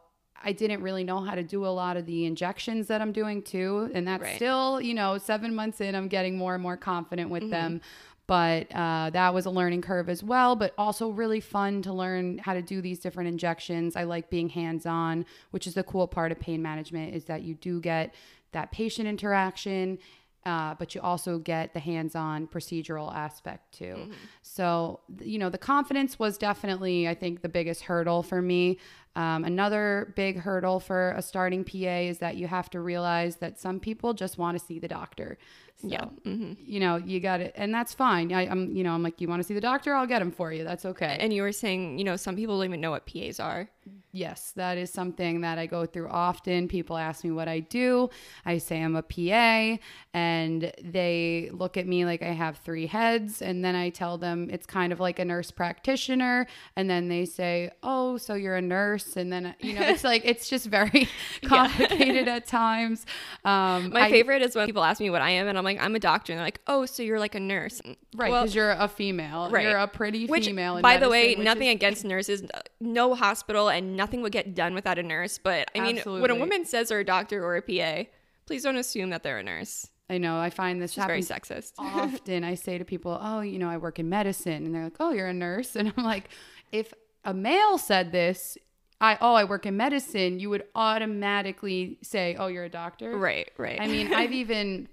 I 0.43 0.51
didn't 0.51 0.81
really 0.81 1.03
know 1.03 1.19
how 1.21 1.35
to 1.35 1.43
do 1.43 1.65
a 1.65 1.67
lot 1.67 1.97
of 1.97 2.05
the 2.05 2.25
injections 2.25 2.87
that 2.87 3.01
I'm 3.01 3.11
doing 3.11 3.41
too. 3.41 3.89
And 3.93 4.07
that's 4.07 4.23
Right. 4.23 4.35
still, 4.35 4.79
you 4.81 4.93
know, 4.93 5.17
seven 5.17 5.53
months 5.55 5.81
in, 5.81 5.95
I'm 5.95 6.07
getting 6.07 6.37
more 6.37 6.53
and 6.53 6.63
more 6.63 6.77
confident 6.77 7.27
Mm-hmm. 7.27 7.33
with 7.33 7.49
them. 7.51 7.81
But 8.27 8.67
uh, 8.75 9.09
that 9.11 9.33
was 9.33 9.45
a 9.45 9.49
learning 9.49 9.81
curve 9.83 10.09
as 10.09 10.21
well, 10.21 10.57
but 10.57 10.73
also 10.77 11.09
really 11.09 11.39
fun 11.39 11.81
to 11.83 11.93
learn 11.93 12.39
how 12.39 12.53
to 12.53 12.61
do 12.61 12.81
these 12.81 12.99
different 12.99 13.29
injections. 13.29 13.95
I 13.95 14.03
like 14.03 14.29
being 14.29 14.49
hands 14.49 14.85
on, 14.85 15.25
which 15.51 15.65
is 15.65 15.75
the 15.75 15.83
cool 15.83 16.07
part 16.09 16.33
of 16.33 16.39
pain 16.39 16.61
management 16.61 17.15
is 17.15 17.23
that 17.25 17.43
you 17.43 17.53
do 17.55 17.79
get 17.79 18.13
that 18.51 18.71
patient 18.73 19.07
interaction. 19.07 19.97
Uh, 20.45 20.73
but 20.79 20.95
you 20.95 21.01
also 21.01 21.39
get 21.39 21.73
the 21.73 21.79
hands-on 21.79 22.47
procedural 22.47 23.13
aspect 23.13 23.73
too. 23.77 23.95
Mm-hmm. 23.97 24.11
So 24.43 25.01
you 25.19 25.39
know, 25.39 25.49
the 25.49 25.57
confidence 25.57 26.17
was 26.19 26.37
definitely, 26.37 27.05
I 27.07 27.15
think, 27.15 27.41
the 27.41 27.49
biggest 27.49 27.81
hurdle 27.81 28.23
for 28.23 28.41
me. 28.41 28.77
Um, 29.17 29.43
another 29.45 30.13
big 30.15 30.37
hurdle 30.37 30.79
for 30.79 31.11
a 31.17 31.21
starting 31.21 31.63
PA 31.63 31.97
is 32.11 32.19
that 32.19 32.37
you 32.37 32.47
have 32.47 32.69
to 32.69 32.79
realize 32.79 33.37
that 33.37 33.59
some 33.59 33.79
people 33.79 34.13
just 34.13 34.37
want 34.37 34.57
to 34.59 34.63
see 34.63 34.77
the 34.79 34.87
doctor. 34.87 35.37
So, 35.81 35.87
Yeah. 35.89 36.05
hmm 36.23 36.53
you 36.65 36.79
know, 36.79 36.95
you 36.97 37.19
got 37.19 37.39
it, 37.41 37.53
and 37.55 37.73
that's 37.73 37.93
fine. 37.93 38.31
I, 38.33 38.47
I'm, 38.47 38.75
you 38.75 38.83
know, 38.83 38.93
I'm 38.93 39.03
like, 39.03 39.19
you 39.21 39.27
want 39.27 39.41
to 39.41 39.47
see 39.47 39.53
the 39.53 39.61
doctor? 39.61 39.93
I'll 39.93 40.07
get 40.07 40.21
him 40.21 40.31
for 40.31 40.51
you. 40.53 40.63
That's 40.63 40.85
okay. 40.85 41.17
And 41.19 41.31
you 41.33 41.41
were 41.43 41.51
saying, 41.51 41.97
you 41.99 42.03
know, 42.03 42.15
some 42.15 42.35
people 42.35 42.57
don't 42.57 42.65
even 42.65 42.81
know 42.81 42.91
what 42.91 43.05
PAs 43.05 43.39
are. 43.39 43.69
Yes, 44.11 44.51
that 44.55 44.77
is 44.77 44.91
something 44.91 45.41
that 45.41 45.57
I 45.59 45.65
go 45.67 45.85
through 45.85 46.09
often. 46.09 46.67
People 46.67 46.97
ask 46.97 47.23
me 47.23 47.31
what 47.31 47.47
I 47.47 47.59
do. 47.59 48.09
I 48.45 48.57
say 48.57 48.81
I'm 48.81 48.95
a 48.95 49.03
PA, 49.03 49.77
and 50.13 50.71
they 50.83 51.49
look 51.53 51.77
at 51.77 51.87
me 51.87 52.03
like 52.05 52.21
I 52.23 52.33
have 52.33 52.57
three 52.57 52.87
heads. 52.87 53.41
And 53.41 53.63
then 53.63 53.75
I 53.75 53.89
tell 53.89 54.17
them 54.17 54.49
it's 54.51 54.65
kind 54.65 54.91
of 54.91 54.99
like 54.99 55.19
a 55.19 55.25
nurse 55.25 55.51
practitioner. 55.51 56.47
And 56.75 56.89
then 56.89 57.07
they 57.07 57.25
say, 57.25 57.69
Oh, 57.83 58.17
so 58.17 58.33
you're 58.33 58.55
a 58.55 58.61
nurse. 58.61 59.06
And 59.15 59.31
then, 59.31 59.55
you 59.61 59.73
know, 59.73 59.81
it's 59.81 60.03
like, 60.03 60.23
it's 60.25 60.49
just 60.49 60.65
very 60.65 61.07
complicated 61.45 62.27
at 62.27 62.45
times. 62.47 63.05
Um, 63.45 63.91
My 63.91 64.01
I- 64.07 64.09
favorite 64.11 64.41
is 64.41 64.55
when 64.55 64.65
people 64.65 64.83
ask 64.83 64.99
me 64.99 65.09
what 65.09 65.21
I 65.21 65.29
am, 65.31 65.47
and 65.47 65.57
I'm 65.57 65.63
like, 65.63 65.79
I'm 65.81 65.95
a 65.95 65.99
doctor, 65.99 66.33
and 66.33 66.39
they're 66.39 66.45
like, 66.45 66.59
Oh, 66.67 66.85
so 66.85 67.03
you're 67.03 67.19
like 67.19 67.35
a 67.35 67.39
nurse, 67.39 67.81
Right, 68.15 68.31
Well, 68.31 68.41
because 68.43 68.55
you're 68.55 68.71
a 68.71 68.87
female. 68.87 69.49
Right. 69.49 69.63
You're 69.65 69.77
a 69.77 69.87
pretty 69.87 70.25
which, 70.25 70.47
female. 70.47 70.81
by 70.81 70.97
the 70.97 71.09
way, 71.09 71.35
nothing 71.35 71.67
is- 71.67 71.75
against 71.75 72.03
nurses. 72.03 72.43
No 72.81 73.15
hospital 73.15 73.69
and 73.69 73.95
nothing 73.95 74.21
would 74.21 74.31
get 74.33 74.53
done 74.55 74.73
without 74.73 74.97
a 74.99 75.03
nurse. 75.03 75.37
But 75.37 75.69
I 75.75 75.79
mean, 75.79 75.97
when 75.97 76.29
a 76.31 76.35
woman 76.35 76.65
says 76.65 76.89
they're 76.89 76.99
a 76.99 77.05
doctor 77.05 77.43
or 77.43 77.55
a 77.55 77.61
PA, 77.61 78.09
please 78.45 78.63
don't 78.63 78.77
assume 78.77 79.09
that 79.11 79.23
they're 79.23 79.39
a 79.39 79.43
nurse. 79.43 79.87
I 80.09 80.17
know. 80.19 80.39
I 80.39 80.49
find 80.49 80.81
this 80.81 80.95
very 80.95 81.21
sexist. 81.21 81.73
often 81.77 82.45
I 82.45 82.55
say 82.55 82.77
to 82.77 82.85
people, 82.85 83.19
"Oh, 83.21 83.41
you 83.41 83.59
know, 83.59 83.67
I 83.69 83.75
work 83.75 83.99
in 83.99 84.07
medicine," 84.07 84.65
and 84.65 84.73
they're 84.73 84.85
like, 84.85 84.95
"Oh, 85.01 85.11
you're 85.11 85.27
a 85.27 85.33
nurse," 85.33 85.75
and 85.75 85.91
I'm 85.97 86.03
like, 86.05 86.29
if 86.71 86.93
a 87.25 87.33
male 87.33 87.77
said 87.77 88.13
this, 88.13 88.57
I 88.99 89.17
oh, 89.21 89.33
I 89.35 89.43
work 89.43 89.65
in 89.65 89.77
medicine, 89.77 90.39
you 90.39 90.49
would 90.49 90.63
automatically 90.75 91.97
say, 92.01 92.35
"Oh, 92.37 92.47
you're 92.47 92.65
a 92.65 92.69
doctor." 92.69 93.17
right, 93.17 93.49
right. 93.57 93.79
I 93.79 93.87
mean, 93.87 94.13
I've 94.13 94.31
even 94.33 94.87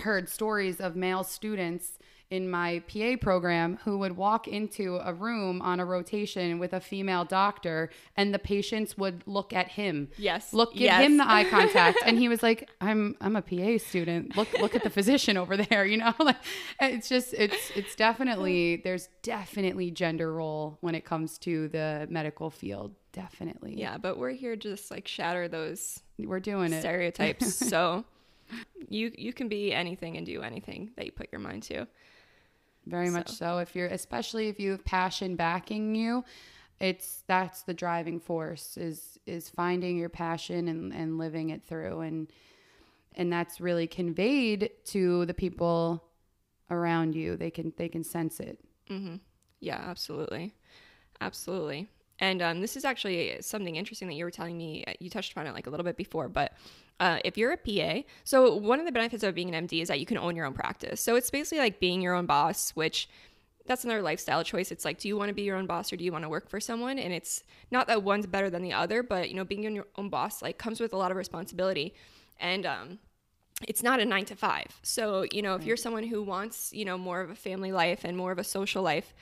heard 0.00 0.28
stories 0.28 0.80
of 0.80 0.96
male 0.96 1.22
students 1.24 1.98
in 2.30 2.50
my 2.50 2.82
PA 2.92 3.14
program 3.20 3.78
who 3.84 3.98
would 3.98 4.16
walk 4.16 4.48
into 4.48 4.98
a 5.04 5.12
room 5.14 5.62
on 5.62 5.78
a 5.78 5.84
rotation 5.84 6.58
with 6.58 6.72
a 6.72 6.80
female 6.80 7.24
doctor 7.24 7.90
and 8.16 8.34
the 8.34 8.38
patients 8.38 8.98
would 8.98 9.22
look 9.26 9.52
at 9.52 9.68
him. 9.68 10.08
Yes. 10.16 10.52
Look 10.52 10.72
give 10.72 10.82
Yes. 10.82 11.04
him 11.06 11.18
the 11.18 11.30
eye 11.30 11.44
contact 11.50 11.98
and 12.04 12.18
he 12.18 12.28
was 12.28 12.42
like, 12.42 12.68
I'm 12.80 13.14
I'm 13.20 13.36
a 13.36 13.42
PA 13.42 13.78
student. 13.78 14.36
Look 14.36 14.52
look 14.58 14.74
at 14.74 14.82
the 14.82 14.90
physician 14.90 15.36
over 15.36 15.56
there, 15.56 15.84
you 15.86 15.98
know? 15.98 16.12
Like 16.18 16.38
it's 16.80 17.08
just 17.08 17.34
it's 17.34 17.70
it's 17.76 17.94
definitely 17.94 18.80
there's 18.82 19.08
definitely 19.22 19.92
gender 19.92 20.32
role 20.34 20.78
when 20.80 20.94
it 20.96 21.04
comes 21.04 21.38
to 21.40 21.68
the 21.68 22.08
medical 22.10 22.50
field. 22.50 22.94
Definitely. 23.14 23.74
yeah, 23.78 23.96
but 23.96 24.18
we're 24.18 24.32
here 24.32 24.56
to 24.56 24.76
just 24.76 24.90
like 24.90 25.06
shatter 25.06 25.48
those 25.48 26.00
We're 26.18 26.40
doing 26.40 26.72
it. 26.72 26.80
stereotypes. 26.80 27.54
so 27.70 28.04
you 28.88 29.12
you 29.16 29.32
can 29.32 29.48
be 29.48 29.72
anything 29.72 30.16
and 30.16 30.26
do 30.26 30.42
anything 30.42 30.90
that 30.96 31.06
you 31.06 31.12
put 31.12 31.28
your 31.32 31.40
mind 31.40 31.62
to. 31.64 31.86
Very 32.86 33.08
much 33.08 33.30
so. 33.30 33.58
If 33.58 33.74
you're, 33.74 33.86
especially 33.86 34.48
if 34.48 34.60
you 34.60 34.72
have 34.72 34.84
passion 34.84 35.36
backing 35.36 35.94
you, 35.94 36.24
it's 36.80 37.22
that's 37.26 37.62
the 37.62 37.72
driving 37.74 38.20
force 38.20 38.76
is 38.76 39.18
is 39.26 39.48
finding 39.48 39.96
your 39.96 40.08
passion 40.08 40.68
and 40.68 40.92
and 40.92 41.16
living 41.16 41.50
it 41.50 41.62
through 41.62 42.00
and 42.00 42.30
and 43.14 43.32
that's 43.32 43.60
really 43.60 43.86
conveyed 43.86 44.70
to 44.86 45.24
the 45.26 45.34
people 45.34 46.04
around 46.70 47.14
you. 47.14 47.36
They 47.36 47.50
can 47.50 47.72
they 47.76 47.88
can 47.88 48.02
sense 48.04 48.40
it. 48.40 48.58
Mm-hmm. 48.90 49.16
Yeah, 49.60 49.80
absolutely. 49.86 50.54
Absolutely. 51.20 51.88
And 52.20 52.42
um, 52.42 52.60
this 52.60 52.76
is 52.76 52.84
actually 52.84 53.36
something 53.40 53.76
interesting 53.76 54.08
that 54.08 54.14
you 54.14 54.24
were 54.24 54.30
telling 54.30 54.56
me. 54.56 54.84
uh, 54.86 54.92
You 55.00 55.10
touched 55.10 55.32
upon 55.32 55.46
it 55.46 55.54
like 55.54 55.66
a 55.66 55.70
little 55.70 55.84
bit 55.84 55.96
before, 55.96 56.28
but 56.28 56.52
uh, 57.00 57.18
if 57.24 57.36
you're 57.36 57.52
a 57.52 57.56
PA, 57.56 58.06
so 58.22 58.54
one 58.54 58.78
of 58.78 58.86
the 58.86 58.92
benefits 58.92 59.24
of 59.24 59.34
being 59.34 59.52
an 59.52 59.66
MD 59.66 59.82
is 59.82 59.88
that 59.88 59.98
you 59.98 60.06
can 60.06 60.18
own 60.18 60.36
your 60.36 60.46
own 60.46 60.54
practice. 60.54 61.00
So 61.00 61.16
it's 61.16 61.30
basically 61.30 61.58
like 61.58 61.80
being 61.80 62.00
your 62.00 62.14
own 62.14 62.26
boss, 62.26 62.70
which 62.70 63.08
that's 63.66 63.84
another 63.84 64.02
lifestyle 64.02 64.44
choice. 64.44 64.70
It's 64.70 64.84
like, 64.84 64.98
do 64.98 65.08
you 65.08 65.16
want 65.16 65.28
to 65.30 65.34
be 65.34 65.42
your 65.42 65.56
own 65.56 65.66
boss 65.66 65.92
or 65.92 65.96
do 65.96 66.04
you 66.04 66.12
want 66.12 66.24
to 66.24 66.28
work 66.28 66.48
for 66.48 66.60
someone? 66.60 66.98
And 66.98 67.12
it's 67.12 67.42
not 67.70 67.86
that 67.88 68.02
one's 68.02 68.26
better 68.26 68.50
than 68.50 68.62
the 68.62 68.72
other, 68.72 69.02
but 69.02 69.28
you 69.30 69.34
know, 69.34 69.44
being 69.44 69.62
your 69.74 69.86
own 69.96 70.08
boss 70.08 70.42
like 70.42 70.58
comes 70.58 70.80
with 70.80 70.92
a 70.92 70.96
lot 70.96 71.10
of 71.10 71.16
responsibility. 71.16 71.94
And 72.38 72.66
um, 72.66 72.98
it's 73.66 73.82
not 73.82 74.00
a 74.00 74.04
nine 74.04 74.26
to 74.26 74.36
five. 74.36 74.78
So, 74.82 75.24
you 75.32 75.42
know, 75.42 75.54
if 75.54 75.64
you're 75.64 75.76
someone 75.76 76.04
who 76.04 76.22
wants, 76.22 76.72
you 76.72 76.84
know, 76.84 76.98
more 76.98 77.22
of 77.22 77.30
a 77.30 77.34
family 77.34 77.72
life 77.72 78.04
and 78.04 78.16
more 78.16 78.32
of 78.32 78.38
a 78.38 78.44
social 78.44 78.82
life, 78.82 79.14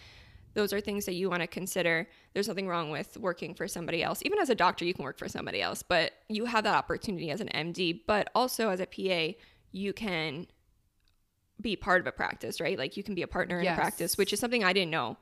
those 0.54 0.72
are 0.72 0.80
things 0.80 1.06
that 1.06 1.14
you 1.14 1.30
want 1.30 1.42
to 1.42 1.46
consider. 1.46 2.08
There's 2.34 2.48
nothing 2.48 2.68
wrong 2.68 2.90
with 2.90 3.16
working 3.16 3.54
for 3.54 3.66
somebody 3.68 4.02
else. 4.02 4.20
Even 4.24 4.38
as 4.38 4.50
a 4.50 4.54
doctor, 4.54 4.84
you 4.84 4.94
can 4.94 5.04
work 5.04 5.18
for 5.18 5.28
somebody 5.28 5.62
else, 5.62 5.82
but 5.82 6.12
you 6.28 6.44
have 6.44 6.64
that 6.64 6.74
opportunity 6.74 7.30
as 7.30 7.40
an 7.40 7.48
MD, 7.48 8.00
but 8.06 8.30
also 8.34 8.68
as 8.70 8.80
a 8.80 8.86
PA, 8.86 9.36
you 9.72 9.92
can 9.92 10.46
be 11.60 11.76
part 11.76 12.00
of 12.00 12.06
a 12.06 12.12
practice, 12.12 12.60
right? 12.60 12.76
Like 12.78 12.96
you 12.96 13.02
can 13.02 13.14
be 13.14 13.22
a 13.22 13.26
partner 13.28 13.58
in 13.58 13.64
Yes. 13.64 13.78
a 13.78 13.80
practice, 13.80 14.18
which 14.18 14.32
is 14.32 14.40
something 14.40 14.64
I 14.64 14.72
didn't 14.72 14.90
know. 14.90 15.16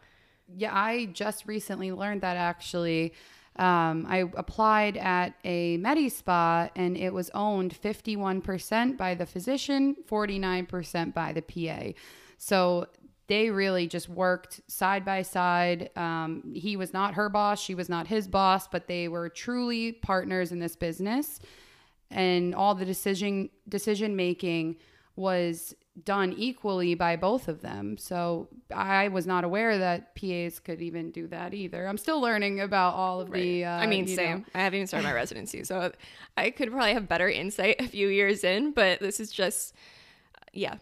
Yeah, 0.48 0.74
I 0.74 1.06
just 1.12 1.46
recently 1.46 1.92
learned 1.92 2.22
that 2.22 2.36
actually. 2.36 3.12
Um, 3.56 4.06
I 4.08 4.18
applied 4.36 4.96
at 4.96 5.34
a 5.44 5.76
Medi 5.76 6.08
Spa 6.08 6.70
and 6.76 6.96
it 6.96 7.12
was 7.12 7.30
owned 7.34 7.74
51% 7.78 8.96
by 8.96 9.14
the 9.14 9.26
physician, 9.26 9.96
49% 10.08 11.12
by 11.14 11.32
the 11.32 11.42
PA. 11.42 11.92
So 12.38 12.86
they 13.30 13.48
really 13.48 13.86
just 13.86 14.08
worked 14.08 14.60
side 14.66 15.04
by 15.04 15.22
side. 15.22 15.90
Um, 15.96 16.52
he 16.52 16.76
was 16.76 16.92
not 16.92 17.14
her 17.14 17.28
boss, 17.28 17.62
she 17.62 17.76
was 17.76 17.88
not 17.88 18.08
his 18.08 18.26
boss, 18.26 18.66
but 18.66 18.88
they 18.88 19.06
were 19.06 19.28
truly 19.28 19.92
partners 19.92 20.50
in 20.50 20.58
this 20.58 20.74
business. 20.74 21.38
And 22.10 22.56
all 22.56 22.74
the 22.74 22.84
decision 22.84 23.48
decision 23.68 24.16
making 24.16 24.78
was 25.14 25.76
done 26.04 26.34
equally 26.36 26.96
by 26.96 27.14
both 27.14 27.46
of 27.46 27.60
them. 27.60 27.96
So 27.98 28.48
I 28.74 29.06
was 29.06 29.28
not 29.28 29.44
aware 29.44 29.78
that 29.78 30.16
PAs 30.16 30.58
could 30.58 30.82
even 30.82 31.12
do 31.12 31.28
that 31.28 31.54
either. 31.54 31.86
I'm 31.86 31.98
still 31.98 32.20
learning 32.20 32.58
about 32.58 32.94
all 32.94 33.20
of 33.20 33.30
the. 33.30 33.64
Uh, 33.64 33.70
I 33.70 33.86
mean, 33.86 34.08
same. 34.08 34.38
know- 34.38 34.44
I 34.56 34.62
haven't 34.62 34.78
even 34.78 34.86
started 34.88 35.06
my 35.06 35.14
residency, 35.14 35.62
so 35.62 35.92
I 36.36 36.50
could 36.50 36.72
probably 36.72 36.94
have 36.94 37.08
better 37.08 37.28
insight 37.28 37.76
a 37.78 37.86
few 37.86 38.08
years 38.08 38.42
in, 38.42 38.72
but 38.72 38.98
this 38.98 39.20
is 39.20 39.30
just, 39.30 39.74
yeah. 40.52 40.76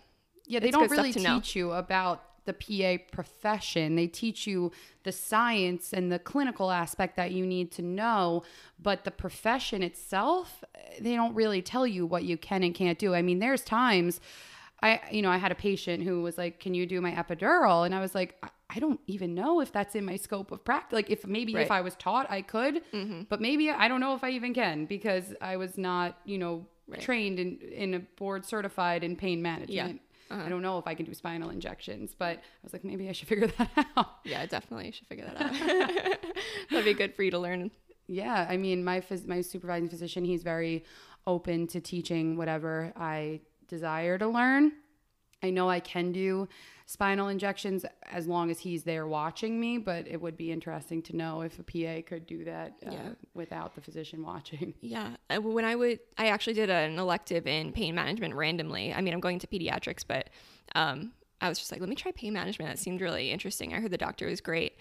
yeah, 0.46 0.60
they 0.60 0.70
don't 0.70 0.90
really 0.90 1.12
to 1.12 1.20
know. 1.20 1.34
teach 1.40 1.54
you 1.54 1.72
about 1.72 2.22
the 2.48 2.54
PA 2.64 2.92
profession. 3.12 3.94
They 3.96 4.06
teach 4.22 4.46
you 4.46 4.72
the 5.04 5.12
science 5.12 5.92
and 5.92 6.10
the 6.10 6.18
clinical 6.18 6.70
aspect 6.70 7.16
that 7.16 7.30
you 7.32 7.44
need 7.46 7.70
to 7.72 7.82
know, 7.82 8.42
but 8.82 9.04
the 9.04 9.10
profession 9.24 9.82
itself, 9.82 10.64
they 11.00 11.14
don't 11.14 11.34
really 11.34 11.62
tell 11.62 11.86
you 11.86 12.06
what 12.06 12.24
you 12.24 12.36
can 12.36 12.62
and 12.62 12.74
can't 12.74 12.98
do. 12.98 13.14
I 13.14 13.22
mean, 13.22 13.38
there's 13.38 13.62
times 13.62 14.20
I, 14.80 15.00
you 15.10 15.22
know, 15.22 15.30
I 15.30 15.38
had 15.38 15.50
a 15.50 15.56
patient 15.56 16.04
who 16.04 16.22
was 16.22 16.38
like, 16.38 16.60
"Can 16.60 16.72
you 16.72 16.86
do 16.86 17.00
my 17.00 17.10
epidural?" 17.10 17.84
And 17.84 17.92
I 17.92 18.00
was 18.00 18.14
like, 18.14 18.36
"I- 18.44 18.50
"I 18.70 18.78
don't 18.78 19.00
even 19.08 19.34
know 19.34 19.60
if 19.60 19.72
that's 19.72 19.96
in 19.96 20.04
my 20.04 20.14
scope 20.14 20.52
of 20.52 20.64
practice. 20.64 20.94
Like, 20.94 21.10
if 21.10 21.26
maybe 21.26 21.50
if 21.52 21.56
Right. 21.56 21.64
Mm-hmm. 21.64 21.72
I 21.72 21.80
was 21.80 21.96
taught, 21.96 22.30
I 22.30 22.42
could, 22.42 22.82
but 23.28 23.40
maybe 23.40 23.70
I 23.70 23.88
don't 23.88 23.98
know 23.98 24.14
if 24.14 24.22
I 24.22 24.30
even 24.30 24.54
can 24.54 24.84
because 24.86 25.34
I 25.40 25.56
was 25.56 25.76
not, 25.78 26.18
you 26.24 26.38
know, 26.38 26.66
Right. 26.86 27.00
trained 27.00 27.38
in 27.40 27.58
in 27.84 27.92
a 27.94 27.98
board 28.20 28.44
certified 28.46 29.02
in 29.02 29.16
pain 29.16 29.42
management. 29.42 30.00
Uh-huh. 30.30 30.42
I 30.44 30.48
don't 30.48 30.62
know 30.62 30.78
if 30.78 30.86
I 30.86 30.94
can 30.94 31.06
do 31.06 31.14
spinal 31.14 31.50
injections, 31.50 32.14
but 32.18 32.36
I 32.38 32.40
was 32.62 32.72
like, 32.72 32.84
maybe 32.84 33.08
I 33.08 33.12
should 33.12 33.28
figure 33.32 33.46
that 33.58 33.86
out. 33.96 34.16
Yeah, 34.24 34.44
definitely 34.46 34.90
should 34.92 35.06
figure 35.06 35.24
that 35.26 35.40
out. 35.40 35.52
That'd 36.70 36.84
be 36.84 36.94
good 36.94 37.14
for 37.14 37.22
you 37.22 37.30
to 37.30 37.38
learn. 37.38 37.70
Yeah, 38.06 38.46
I 38.48 38.56
mean, 38.56 38.84
my 38.84 39.00
phys- 39.00 39.26
my 39.26 39.40
supervising 39.42 39.88
physician, 39.88 40.24
he's 40.24 40.42
very 40.42 40.84
open 41.26 41.66
to 41.68 41.80
teaching 41.80 42.36
whatever 42.36 42.92
I 42.96 43.40
desire 43.68 44.16
to 44.18 44.26
learn. 44.28 44.72
I 45.42 45.50
know 45.50 45.68
I 45.68 45.80
can 45.80 46.12
do 46.12 46.48
spinal 46.86 47.28
injections 47.28 47.84
as 48.10 48.26
long 48.26 48.50
as 48.50 48.58
he's 48.60 48.82
there 48.84 49.06
watching 49.06 49.60
me, 49.60 49.76
but 49.78 50.08
it 50.08 50.20
would 50.20 50.36
be 50.36 50.50
interesting 50.50 51.02
to 51.02 51.14
know 51.16 51.42
if 51.42 51.58
a 51.58 51.62
PA 51.62 52.02
could 52.08 52.26
do 52.26 52.44
that 52.44 52.76
uh, 52.86 52.90
Yeah. 52.90 53.08
without 53.34 53.74
the 53.74 53.80
physician 53.82 54.22
watching. 54.22 54.72
Yeah, 54.80 55.16
when 55.38 55.64
I 55.66 55.74
would, 55.76 56.00
I 56.16 56.28
actually 56.28 56.54
did 56.54 56.70
an 56.70 56.98
elective 56.98 57.46
in 57.46 57.72
pain 57.72 57.94
management 57.94 58.34
randomly. 58.34 58.94
I 58.94 59.02
mean, 59.02 59.12
I'm 59.12 59.20
going 59.20 59.38
to 59.40 59.46
pediatrics, 59.46 60.02
but 60.06 60.30
um, 60.74 61.12
I 61.42 61.48
was 61.50 61.58
just 61.58 61.70
like, 61.70 61.80
let 61.80 61.90
me 61.90 61.94
try 61.94 62.10
pain 62.12 62.32
management. 62.32 62.70
That 62.70 62.78
seemed 62.78 63.00
really 63.02 63.30
interesting. 63.30 63.74
I 63.74 63.80
heard 63.80 63.90
the 63.90 63.98
doctor 63.98 64.26
was 64.26 64.40
great. 64.40 64.78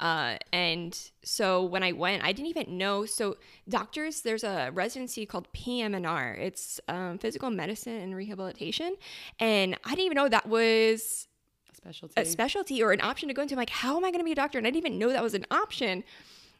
Uh, 0.00 0.36
and 0.52 0.96
so 1.24 1.64
when 1.64 1.82
I 1.82 1.92
went, 1.92 2.22
I 2.24 2.32
didn't 2.32 2.48
even 2.48 2.78
know. 2.78 3.04
So 3.04 3.36
doctors, 3.68 4.20
there's 4.20 4.44
a 4.44 4.70
residency 4.72 5.26
called 5.26 5.52
PM&R. 5.52 6.34
It's 6.34 6.80
um, 6.88 7.18
physical 7.18 7.50
medicine 7.50 7.96
and 7.96 8.14
rehabilitation, 8.14 8.94
and 9.40 9.76
I 9.84 9.90
didn't 9.90 10.04
even 10.06 10.16
know 10.16 10.28
that 10.28 10.48
was 10.48 11.26
Specialty. 11.72 12.14
a 12.20 12.24
specialty 12.24 12.82
or 12.82 12.92
an 12.92 13.00
option 13.00 13.28
to 13.28 13.34
go 13.34 13.42
into. 13.42 13.54
I'm 13.54 13.58
like, 13.58 13.70
how 13.70 13.96
am 13.96 14.04
I 14.04 14.10
going 14.10 14.20
to 14.20 14.24
be 14.24 14.32
a 14.32 14.36
doctor? 14.36 14.58
And 14.58 14.66
I 14.66 14.70
didn't 14.70 14.86
even 14.86 14.98
know 14.98 15.10
that 15.10 15.22
was 15.22 15.34
an 15.34 15.46
option. 15.50 16.04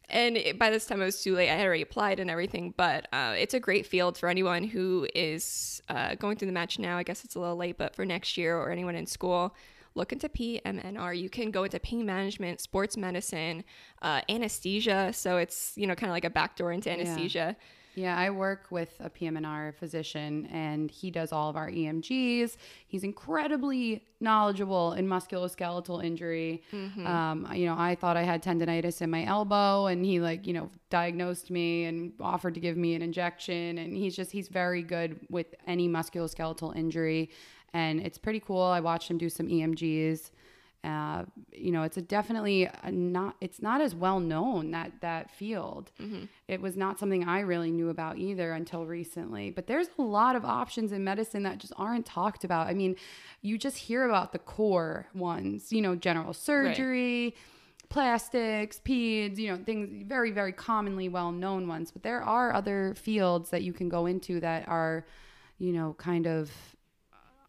And 0.09 0.37
it, 0.37 0.59
by 0.59 0.71
this 0.71 0.87
time, 0.87 1.03
it 1.03 1.05
was 1.05 1.23
too 1.23 1.35
late. 1.35 1.51
I 1.51 1.55
had 1.57 1.67
already 1.67 1.83
applied 1.83 2.19
and 2.21 2.31
everything. 2.31 2.73
But 2.77 3.09
uh, 3.13 3.35
it's 3.37 3.53
a 3.53 3.61
great 3.61 3.85
field 3.87 4.17
for 4.17 4.29
anyone 4.29 4.65
who 4.65 5.07
is 5.15 5.83
uh, 5.89 6.15
going 6.15 6.37
through 6.37 6.47
the 6.47 6.53
match 6.53 6.79
now. 6.79 6.97
I 6.97 7.03
guess 7.03 7.25
it's 7.25 7.35
a 7.35 7.41
little 7.41 7.57
late, 7.57 7.77
but 7.77 7.95
for 7.95 8.07
next 8.07 8.37
year 8.37 8.57
or 8.57 8.71
anyone 8.71 8.95
in 8.95 9.07
school, 9.07 9.55
look 9.99 10.13
into 10.13 10.29
PM&R. 10.29 11.13
You 11.13 11.29
can 11.29 11.51
go 11.51 11.65
into 11.65 11.79
pain 11.79 12.07
management, 12.07 12.61
sports 12.61 12.97
medicine, 12.97 13.65
uh, 14.01 14.23
anesthesia. 14.29 15.13
So 15.13 15.37
it's 15.37 15.73
you 15.77 15.87
know 15.87 15.95
kind 15.95 16.11
of 16.11 16.15
like 16.15 16.25
a 16.25 16.31
backdoor 16.31 16.73
into 16.73 16.91
anesthesia. 16.91 17.57
Yeah, 17.95 18.17
I 18.17 18.31
work 18.31 18.67
with 18.71 18.95
a 19.01 19.11
PM&R 19.11 19.73
physician 19.73 20.47
and 20.53 20.89
he 20.89 21.11
does 21.11 21.33
all 21.33 21.51
of 21.51 21.57
our 21.57 21.69
EMGs. 21.69 22.57
He's 22.87 23.03
incredibly 23.03 24.05
knowledgeable 24.21 24.93
in 24.93 25.09
musculoskeletal 25.09 26.05
injury. 26.05 26.63
Um, 27.07 27.49
you 27.55 27.67
know, 27.67 27.75
I 27.77 27.97
thought 27.97 28.17
I 28.17 28.23
had 28.23 28.41
tendonitis 28.41 29.03
in 29.03 29.11
my 29.11 29.25
elbow 29.25 29.87
and 29.87 30.05
he 30.05 30.21
like, 30.21 30.47
you 30.47 30.53
know, 30.53 30.71
diagnosed 30.91 31.51
me 31.51 31.87
and 31.87 32.13
offered 32.21 32.55
to 32.55 32.61
give 32.61 32.77
me 32.77 32.95
an 32.95 33.03
injection 33.03 33.79
and 33.79 33.97
he's 33.97 34.15
just 34.15 34.31
he's 34.31 34.47
very 34.49 34.83
good 34.83 35.19
with 35.29 35.49
any 35.67 35.89
musculoskeletal 35.89 36.77
injury 36.77 37.31
and 37.73 38.01
it's 38.01 38.19
pretty 38.19 38.41
cool. 38.41 38.63
I 38.63 38.81
watched 38.81 39.11
him 39.11 39.19
do 39.19 39.29
some 39.29 39.49
EMGs 39.49 40.31
uh, 40.85 41.25
you 41.53 41.73
know, 41.73 41.83
it's 41.83 41.97
a 41.97 42.03
definitely 42.03 42.69
a 42.83 42.93
not. 42.93 43.35
It's 43.41 43.61
not 43.61 43.81
as 43.81 43.97
well 43.97 44.21
known 44.21 44.71
that 44.71 44.93
that 45.01 45.31
field. 45.31 45.91
It 46.47 46.61
was 46.61 46.77
not 46.77 47.01
something 47.01 47.29
I 47.29 47.41
really 47.41 47.73
knew 47.73 47.89
about 47.89 48.17
either 48.17 48.53
until 48.53 48.87
recently. 48.87 49.51
But 49.51 49.67
there's 49.67 49.89
a 49.99 50.03
lot 50.03 50.37
of 50.37 50.45
options 50.45 50.93
in 50.93 51.03
medicine 51.03 51.43
that 51.43 51.59
just 51.59 51.73
aren't 51.77 52.07
talked 52.07 52.45
about. 52.45 52.69
I 52.69 52.75
mean, 52.75 52.95
you 53.43 53.59
just 53.59 53.77
hear 53.77 54.05
about 54.05 54.33
the 54.33 54.39
core 54.39 55.09
ones. 55.15 55.73
You 55.73 55.83
know, 55.83 55.97
general 55.97 56.33
surgery. 56.33 57.35
Plastics, 57.89 58.83
peds, 58.85 59.39
you 59.39 59.51
know, 59.51 59.63
things 59.65 60.05
very, 60.07 60.31
very 60.31 60.53
commonly 60.53 61.09
well 61.09 61.33
known 61.33 61.67
ones. 61.67 61.91
But 61.91 62.03
there 62.03 62.23
are 62.23 62.53
other 62.53 62.95
fields 62.95 63.49
that 63.49 63.63
you 63.63 63.73
can 63.73 63.89
go 63.89 64.05
into 64.05 64.41
that 64.41 64.69
are, 64.69 65.07
you 65.59 65.73
know, 65.73 65.95
kind 65.99 66.27
of 66.27 66.51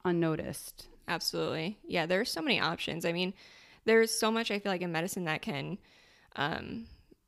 unnoticed. 0.05 0.87
Absolutely. 1.07 1.77
Yeah, 1.87 2.05
there 2.05 2.21
are 2.21 2.25
so 2.25 2.41
many 2.41 2.59
options. 2.59 3.05
I 3.05 3.11
mean, 3.11 3.33
there's 3.85 4.11
so 4.11 4.31
much 4.31 4.51
I 4.51 4.59
feel 4.59 4.71
like 4.71 4.81
in 4.81 4.91
medicine 4.91 5.25
that 5.25 5.41
can 5.41 5.77
um, 6.35 6.85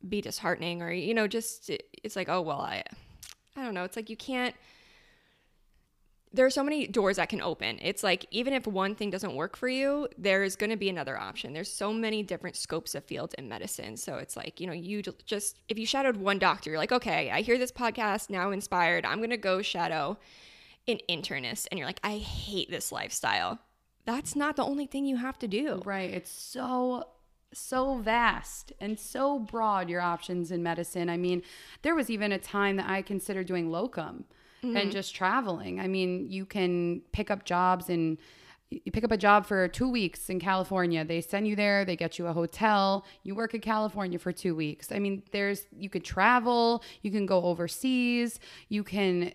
be 0.08 0.20
disheartening 0.20 0.82
or 0.82 0.92
you 0.92 1.14
know 1.14 1.26
just 1.26 1.70
it's 2.02 2.16
like, 2.16 2.28
oh 2.28 2.40
well, 2.40 2.60
I 2.60 2.84
I 3.56 3.64
don't 3.64 3.74
know. 3.74 3.84
It's 3.84 3.96
like 3.96 4.10
you 4.10 4.16
can't 4.16 4.54
there 6.34 6.46
are 6.46 6.50
so 6.50 6.64
many 6.64 6.86
doors 6.86 7.16
that 7.16 7.28
can 7.28 7.42
open. 7.42 7.78
It's 7.82 8.02
like 8.02 8.26
even 8.30 8.54
if 8.54 8.66
one 8.66 8.94
thing 8.94 9.10
doesn't 9.10 9.34
work 9.34 9.56
for 9.56 9.68
you, 9.68 10.08
there's 10.16 10.56
going 10.56 10.70
to 10.70 10.76
be 10.76 10.88
another 10.88 11.18
option. 11.18 11.52
There's 11.52 11.70
so 11.70 11.92
many 11.92 12.22
different 12.22 12.56
scopes 12.56 12.94
of 12.94 13.04
fields 13.04 13.34
in 13.34 13.48
medicine. 13.48 13.96
So 13.96 14.16
it's 14.16 14.36
like, 14.36 14.58
you 14.58 14.66
know, 14.66 14.72
you 14.72 15.02
just 15.26 15.58
if 15.68 15.78
you 15.78 15.84
shadowed 15.84 16.16
one 16.16 16.38
doctor, 16.38 16.70
you're 16.70 16.78
like, 16.78 16.92
"Okay, 16.92 17.30
I 17.30 17.42
hear 17.42 17.58
this 17.58 17.72
podcast, 17.72 18.30
now 18.30 18.50
inspired. 18.50 19.04
I'm 19.04 19.18
going 19.18 19.30
to 19.30 19.36
go 19.36 19.60
shadow 19.60 20.18
an 20.88 20.98
internist." 21.08 21.66
And 21.70 21.78
you're 21.78 21.86
like, 21.86 22.00
"I 22.02 22.18
hate 22.18 22.70
this 22.70 22.92
lifestyle." 22.92 23.60
That's 24.04 24.34
not 24.34 24.56
the 24.56 24.64
only 24.64 24.86
thing 24.86 25.06
you 25.06 25.16
have 25.16 25.38
to 25.40 25.48
do. 25.48 25.80
Right. 25.84 26.10
It's 26.10 26.30
so 26.30 27.04
so 27.54 27.96
vast 27.96 28.72
and 28.80 28.98
so 28.98 29.38
broad 29.38 29.88
your 29.88 30.00
options 30.00 30.50
in 30.50 30.62
medicine. 30.62 31.08
I 31.08 31.16
mean, 31.16 31.42
there 31.82 31.94
was 31.94 32.10
even 32.10 32.32
a 32.32 32.38
time 32.38 32.76
that 32.76 32.88
I 32.88 33.02
considered 33.02 33.46
doing 33.46 33.70
locum 33.70 34.24
and 34.62 34.76
mm-hmm. 34.76 34.90
just 34.90 35.14
traveling. 35.14 35.80
I 35.80 35.88
mean, 35.88 36.30
you 36.30 36.46
can 36.46 37.02
pick 37.12 37.30
up 37.30 37.44
jobs 37.44 37.88
and 37.88 38.16
you 38.70 38.90
pick 38.90 39.04
up 39.04 39.10
a 39.10 39.18
job 39.18 39.44
for 39.44 39.68
2 39.68 39.88
weeks 39.88 40.30
in 40.30 40.40
California. 40.40 41.04
They 41.04 41.20
send 41.20 41.46
you 41.46 41.56
there, 41.56 41.84
they 41.84 41.96
get 41.96 42.18
you 42.18 42.26
a 42.26 42.32
hotel, 42.32 43.04
you 43.22 43.34
work 43.34 43.54
in 43.54 43.60
California 43.60 44.18
for 44.18 44.32
2 44.32 44.54
weeks. 44.54 44.90
I 44.90 44.98
mean, 44.98 45.24
there's 45.32 45.66
you 45.76 45.90
could 45.90 46.04
travel, 46.04 46.82
you 47.02 47.10
can 47.10 47.26
go 47.26 47.42
overseas, 47.42 48.40
you 48.68 48.82
can 48.82 49.32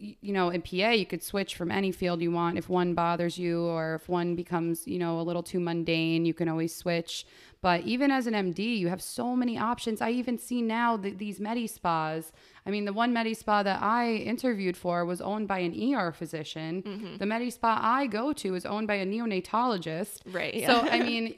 you 0.00 0.32
know, 0.32 0.48
in 0.48 0.62
PA, 0.62 0.90
you 0.90 1.04
could 1.04 1.22
switch 1.22 1.54
from 1.54 1.70
any 1.70 1.92
field 1.92 2.22
you 2.22 2.30
want. 2.32 2.56
If 2.56 2.68
one 2.68 2.94
bothers 2.94 3.38
you 3.38 3.64
or 3.64 3.96
if 3.96 4.08
one 4.08 4.34
becomes, 4.34 4.86
you 4.88 4.98
know, 4.98 5.20
a 5.20 5.22
little 5.22 5.42
too 5.42 5.60
mundane, 5.60 6.24
you 6.24 6.32
can 6.34 6.48
always 6.48 6.74
switch. 6.74 7.26
But 7.62 7.82
even 7.82 8.10
as 8.10 8.26
an 8.26 8.32
MD, 8.32 8.78
you 8.78 8.88
have 8.88 9.02
so 9.02 9.36
many 9.36 9.58
options. 9.58 10.00
I 10.00 10.10
even 10.12 10.38
see 10.38 10.62
now 10.62 10.96
that 10.96 11.18
these 11.18 11.38
Medi 11.38 11.66
spas. 11.66 12.32
I 12.64 12.70
mean, 12.70 12.86
the 12.86 12.92
one 12.94 13.12
Medi 13.12 13.34
spa 13.34 13.62
that 13.62 13.82
I 13.82 14.14
interviewed 14.14 14.78
for 14.78 15.04
was 15.04 15.20
owned 15.20 15.46
by 15.46 15.58
an 15.58 15.94
ER 15.94 16.10
physician. 16.12 17.16
The 17.18 17.26
Medi 17.26 17.50
spa 17.50 17.78
I 17.82 18.06
go 18.06 18.32
to 18.32 18.54
is 18.54 18.64
owned 18.64 18.86
by 18.88 18.94
a 18.94 19.04
neonatologist. 19.06 20.22
Right, 20.32 20.64
So. 20.66 20.80
I 20.80 21.00
mean, 21.10 21.34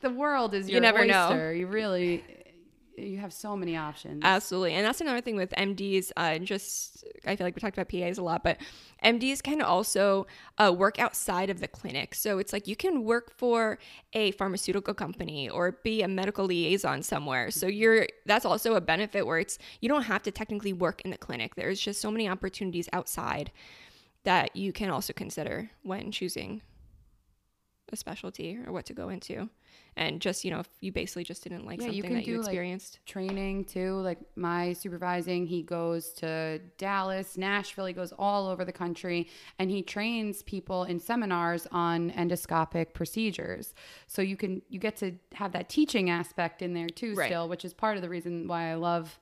the 0.00 0.10
world 0.10 0.54
is 0.54 0.68
You 0.68 0.72
your 0.74 0.80
never 0.82 1.04
know. 1.04 1.28
oyster. 1.28 1.52
You 1.54 1.66
really, 1.66 2.24
you 2.96 3.18
have 3.18 3.32
so 3.32 3.56
many 3.56 3.76
options. 3.76 4.20
Absolutely. 4.24 4.74
And 4.74 4.86
that's 4.86 5.00
another 5.00 5.20
thing 5.20 5.36
with 5.36 5.50
MDs. 5.50 6.10
Uh, 6.16 6.38
just, 6.38 7.04
I 7.26 7.36
feel 7.36 7.46
like 7.46 7.54
we 7.54 7.60
talked 7.60 7.76
about 7.76 7.88
PAs 7.88 8.18
a 8.18 8.22
lot, 8.22 8.42
but 8.44 8.58
MDs 9.04 9.42
can 9.42 9.62
also 9.62 10.26
uh, 10.58 10.74
work 10.76 10.98
outside 10.98 11.50
of 11.50 11.60
the 11.60 11.68
clinic. 11.68 12.14
So 12.14 12.38
it's 12.38 12.52
like 12.52 12.66
you 12.66 12.76
can 12.76 13.04
work 13.04 13.32
for 13.36 13.78
a 14.12 14.32
pharmaceutical 14.32 14.94
company 14.94 15.48
or 15.48 15.72
be 15.82 16.02
a 16.02 16.08
medical 16.08 16.44
liaison 16.44 17.02
somewhere. 17.02 17.50
So 17.50 17.66
you're, 17.66 18.06
that's 18.26 18.44
also 18.44 18.74
a 18.74 18.80
benefit 18.80 19.26
where 19.26 19.38
it's, 19.38 19.58
you 19.80 19.88
don't 19.88 20.02
have 20.04 20.22
to 20.24 20.30
technically 20.30 20.72
work 20.72 21.00
in 21.02 21.10
the 21.10 21.18
clinic. 21.18 21.54
There's 21.54 21.80
just 21.80 22.00
so 22.00 22.10
many 22.10 22.28
opportunities 22.28 22.88
outside 22.92 23.50
that 24.24 24.54
you 24.54 24.72
can 24.72 24.90
also 24.90 25.12
consider 25.12 25.70
when 25.82 26.12
choosing 26.12 26.62
a 27.92 27.96
specialty 27.96 28.58
or 28.64 28.72
what 28.72 28.86
to 28.86 28.94
go 28.94 29.08
into 29.08 29.48
and 29.96 30.20
just 30.20 30.44
you 30.44 30.50
know 30.50 30.60
if 30.60 30.68
you 30.80 30.90
basically 30.90 31.24
just 31.24 31.42
didn't 31.42 31.66
like 31.66 31.78
Yeah, 31.80 31.88
you 31.88 32.02
something 32.02 32.08
can 32.08 32.14
that 32.14 32.26
you 32.26 32.36
do, 32.36 32.40
like, 32.40 32.48
experienced 32.48 32.98
training 33.06 33.64
too. 33.64 33.94
Like 33.96 34.18
my 34.36 34.72
supervising, 34.72 35.46
he 35.46 35.62
goes 35.62 36.12
to 36.14 36.60
Dallas, 36.78 37.36
Nashville, 37.36 37.86
he 37.86 37.92
goes 37.92 38.12
all 38.18 38.48
over 38.48 38.64
the 38.64 38.72
country 38.72 39.28
and 39.58 39.70
he 39.70 39.82
trains 39.82 40.42
people 40.42 40.84
in 40.84 40.98
seminars 40.98 41.66
on 41.72 42.10
endoscopic 42.12 42.94
procedures. 42.94 43.74
So 44.06 44.22
you 44.22 44.36
can 44.36 44.62
you 44.68 44.78
get 44.78 44.96
to 44.96 45.12
have 45.34 45.52
that 45.52 45.68
teaching 45.68 46.08
aspect 46.10 46.62
in 46.62 46.72
there 46.74 46.88
too 46.88 47.14
Right. 47.14 47.26
still, 47.26 47.48
which 47.48 47.64
is 47.64 47.74
part 47.74 47.96
of 47.96 48.02
the 48.02 48.08
reason 48.08 48.48
why 48.48 48.70
I 48.70 48.74
love 48.74 49.18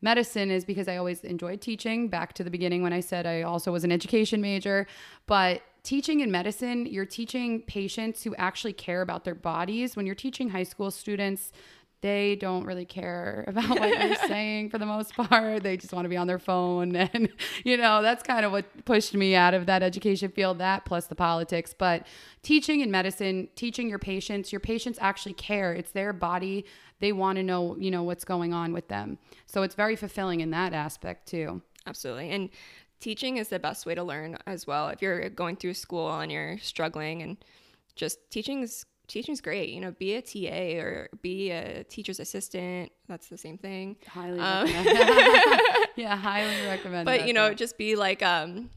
medicine 0.00 0.50
is 0.50 0.64
because 0.64 0.86
I 0.88 0.96
always 0.96 1.20
enjoyed 1.24 1.60
teaching. 1.60 2.08
Back 2.08 2.32
to 2.34 2.44
the 2.44 2.50
beginning 2.50 2.82
when 2.82 2.92
I 2.92 3.00
said 3.00 3.26
I 3.26 3.42
also 3.42 3.72
was 3.72 3.84
an 3.84 3.92
education 3.92 4.40
major, 4.40 4.86
but 5.26 5.62
teaching 5.84 6.20
in 6.20 6.30
medicine, 6.30 6.86
you're 6.86 7.06
teaching 7.06 7.62
patients 7.62 8.24
who 8.24 8.34
actually 8.36 8.72
care 8.72 9.02
about 9.02 9.24
their 9.24 9.34
bodies. 9.34 9.94
When 9.94 10.06
you're 10.06 10.14
teaching 10.14 10.48
high 10.48 10.64
school 10.64 10.90
students, 10.90 11.52
they 12.00 12.36
don't 12.36 12.64
really 12.64 12.84
care 12.84 13.44
about 13.48 13.68
what 13.68 13.88
you're 13.88 14.16
saying 14.28 14.70
for 14.70 14.78
the 14.78 14.86
most 14.86 15.14
part. 15.14 15.62
They 15.62 15.76
just 15.76 15.92
want 15.92 16.06
to 16.06 16.08
be 16.08 16.16
on 16.16 16.26
their 16.26 16.38
phone. 16.38 16.96
And, 17.14 17.28
you 17.64 17.76
know, 17.76 18.02
that's 18.02 18.22
kind 18.22 18.44
of 18.44 18.52
what 18.52 18.84
pushed 18.84 19.14
me 19.14 19.34
out 19.34 19.54
of 19.54 19.66
that 19.66 19.82
education 19.82 20.30
field, 20.30 20.58
that 20.58 20.84
plus 20.84 21.06
the 21.06 21.14
politics. 21.14 21.74
But 21.76 22.06
teaching 22.42 22.80
in 22.80 22.90
medicine, 22.90 23.48
teaching 23.54 23.88
your 23.88 23.98
patients, 23.98 24.52
your 24.52 24.60
patients 24.60 24.98
actually 25.02 25.34
care. 25.34 25.72
It's 25.74 25.92
their 25.92 26.12
body. 26.12 26.64
They 27.00 27.12
want 27.12 27.36
to 27.36 27.42
know, 27.42 27.76
you 27.78 27.90
know, 27.90 28.02
what's 28.02 28.24
going 28.24 28.52
on 28.54 28.72
with 28.72 28.88
them. 28.88 29.18
So 29.46 29.62
it's 29.62 29.74
very 29.74 29.96
fulfilling 29.96 30.40
in 30.40 30.50
that 30.50 30.72
aspect 30.72 31.28
too. 31.28 31.62
absolutely 31.86 32.30
and 32.30 32.48
teaching 33.04 33.36
is 33.36 33.48
the 33.48 33.58
best 33.58 33.84
way 33.86 33.94
to 33.94 34.02
learn 34.02 34.36
as 34.46 34.66
well. 34.66 34.88
If 34.88 35.02
you're 35.02 35.28
going 35.28 35.56
through 35.56 35.74
school 35.74 36.08
and 36.22 36.32
you're 36.32 36.58
struggling 36.58 37.22
and 37.22 37.36
just 37.94 38.16
teaching's 38.30 38.84
teaching's 39.06 39.42
great 39.42 39.68
you 39.68 39.80
know 39.82 39.92
be 40.04 40.14
a 40.14 40.22
ta 40.22 40.80
or 40.82 41.10
be 41.20 41.50
a 41.50 41.84
teacher's 41.84 42.18
assistant 42.18 42.90
that's 43.06 43.28
the 43.28 43.36
same 43.36 43.58
thing. 43.58 43.96
Highly 44.08 44.40
Um, 44.40 44.64
recommend. 44.64 45.86
yeah, 45.96 46.16
highly 46.16 46.66
recommend. 46.66 47.04
but 47.04 47.26
you 47.28 47.34
know 47.34 47.52
just 47.52 47.76
be 47.76 47.96
like 47.96 48.22
um 48.22 48.70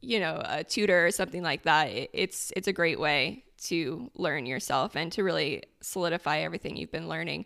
you 0.00 0.18
know 0.20 0.40
a 0.58 0.64
tutor 0.64 1.06
or 1.06 1.10
something 1.10 1.42
like 1.42 1.62
that. 1.64 1.84
It- 2.00 2.10
it's 2.14 2.50
it's 2.56 2.68
a 2.68 2.72
great 2.72 2.98
way 2.98 3.44
to 3.68 4.10
learn 4.14 4.46
yourself 4.46 4.96
and 4.96 5.12
to 5.12 5.22
really 5.22 5.62
solidify 5.82 6.38
everything 6.46 6.76
you've 6.78 6.92
been 6.92 7.08
learning. 7.08 7.44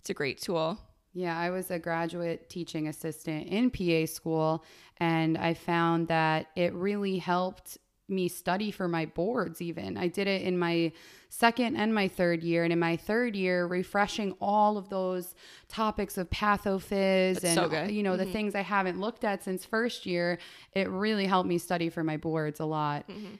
It's 0.00 0.08
a 0.10 0.14
great 0.14 0.40
tool 0.40 0.78
Yeah, 1.16 1.38
I 1.38 1.48
was 1.48 1.70
a 1.70 1.78
graduate 1.78 2.50
teaching 2.50 2.88
assistant 2.88 3.48
in 3.48 3.70
PA 3.70 4.04
school, 4.04 4.62
and 4.98 5.38
I 5.38 5.54
found 5.54 6.08
that 6.08 6.48
it 6.54 6.74
really 6.74 7.16
helped 7.16 7.78
me 8.06 8.28
study 8.28 8.70
for 8.70 8.86
my 8.86 9.06
boards, 9.06 9.62
even. 9.62 9.96
I 9.96 10.08
did 10.08 10.28
it 10.28 10.42
in 10.42 10.58
my 10.58 10.92
second 11.30 11.76
and 11.76 11.94
my 11.94 12.06
third 12.06 12.44
year. 12.44 12.64
And 12.64 12.72
in 12.72 12.78
my 12.78 12.96
third 12.96 13.34
year, 13.34 13.66
refreshing 13.66 14.34
all 14.40 14.76
of 14.76 14.90
those 14.90 15.34
topics 15.68 16.18
of 16.18 16.30
pathophys 16.30 17.40
That's 17.40 17.56
and, 17.56 17.72
so 17.72 17.82
you 17.84 18.02
know, 18.02 18.16
the 18.16 18.24
mm-hmm. 18.24 18.32
things 18.32 18.54
I 18.54 18.60
haven't 18.60 19.00
looked 19.00 19.24
at 19.24 19.42
since 19.42 19.64
first 19.64 20.04
year. 20.04 20.38
It 20.72 20.88
really 20.90 21.26
helped 21.26 21.48
me 21.48 21.58
study 21.58 21.88
for 21.88 22.04
my 22.04 22.18
boards 22.18 22.60
a 22.60 22.66
lot. 22.66 23.08
Mm-hmm. 23.08 23.36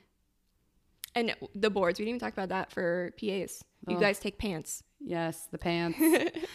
And 1.16 1.34
the 1.54 1.70
boards 1.70 1.98
we 1.98 2.04
didn't 2.04 2.16
even 2.16 2.20
talk 2.20 2.32
about 2.34 2.50
that 2.50 2.70
for 2.70 3.10
pas 3.18 3.64
you 3.88 3.96
Oh. 3.96 4.00
guys 4.00 4.18
take 4.20 4.38
PANCE 4.38 4.82
Yes, 5.00 5.48
the 5.50 5.58
PANCE. 5.58 5.96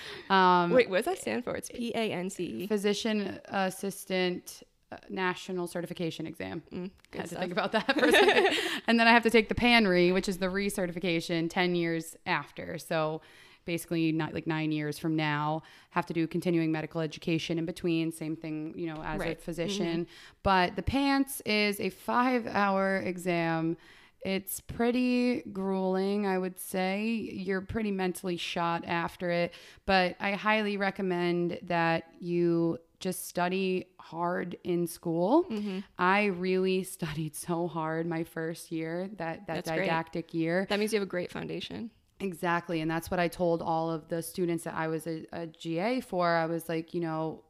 um, 0.29 0.71
wait 0.71 0.89
what 0.89 0.97
does 0.97 1.05
that 1.05 1.19
stand 1.21 1.43
for 1.43 1.55
it's 1.55 1.69
P 1.69 1.91
A 1.95 2.11
N 2.11 2.29
C. 2.29 2.67
physician 2.67 3.39
assistant 3.45 4.63
uh, 4.91 4.97
national 5.09 5.67
certification 5.67 6.27
exam. 6.27 6.61
Mm, 6.73 6.91
good 7.11 7.21
had 7.21 7.29
to 7.29 7.35
think 7.37 7.51
about 7.53 7.71
that 7.71 7.97
for 7.97 8.05
a 8.05 8.11
second. 8.11 8.57
and 8.87 8.99
then 8.99 9.07
I 9.07 9.11
have 9.11 9.23
to 9.23 9.29
take 9.29 9.47
the 9.47 9.55
PANRE, 9.55 10.11
which 10.13 10.27
is 10.27 10.37
the 10.37 10.47
recertification 10.47 11.49
10 11.49 11.75
years 11.75 12.17
after. 12.25 12.77
So 12.77 13.21
basically 13.63 14.11
not 14.11 14.33
like 14.33 14.47
nine 14.47 14.71
years 14.73 14.99
from 14.99 15.15
now, 15.15 15.61
have 15.91 16.05
to 16.07 16.13
do 16.13 16.27
continuing 16.27 16.73
medical 16.73 16.99
education 16.99 17.57
in 17.57 17.65
between. 17.65 18.11
Same 18.11 18.35
thing, 18.35 18.73
you 18.75 18.87
know, 18.87 19.01
as 19.01 19.19
Right. 19.21 19.37
a 19.37 19.41
physician. 19.41 20.07
But 20.43 20.75
the 20.75 20.83
PANCE 20.83 21.41
is 21.45 21.79
a 21.79 21.89
five 21.89 22.45
hour 22.47 22.97
exam. 22.97 23.77
It's 24.23 24.59
pretty 24.59 25.41
grueling, 25.51 26.27
I 26.27 26.37
would 26.37 26.59
say. 26.59 27.05
You're 27.05 27.61
pretty 27.61 27.91
mentally 27.91 28.37
shot 28.37 28.83
after 28.85 29.31
it, 29.31 29.53
but 29.85 30.15
I 30.19 30.33
highly 30.33 30.77
recommend 30.77 31.59
that 31.63 32.05
you 32.19 32.77
just 32.99 33.27
study 33.27 33.87
hard 33.99 34.57
in 34.63 34.85
school. 34.85 35.45
Mm-hmm. 35.45 35.79
I 35.97 36.25
really 36.25 36.83
studied 36.97 37.35
so 37.35 37.67
hard 37.67 38.05
my 38.05 38.23
first 38.23 38.71
year, 38.71 39.09
that 39.17 39.47
that 39.47 39.55
That's 39.65 39.69
great. 39.69 39.85
didactic 39.85 40.33
year. 40.33 40.67
that 40.69 40.79
means 40.79 40.93
you 40.93 40.99
have 40.99 41.07
a 41.07 41.09
great 41.09 41.31
foundation 41.31 41.89
Exactly. 42.21 42.81
And 42.81 42.89
that's 42.89 43.09
what 43.09 43.19
I 43.19 43.27
told 43.27 43.61
all 43.61 43.89
of 43.89 44.07
the 44.07 44.21
students 44.21 44.63
that 44.63 44.75
I 44.75 44.87
was 44.87 45.07
a, 45.07 45.25
a 45.33 45.47
GA 45.47 45.99
for. 46.01 46.27
I 46.27 46.45
was 46.45 46.69
like, 46.69 46.93
you 46.93 47.01
know, 47.01 47.43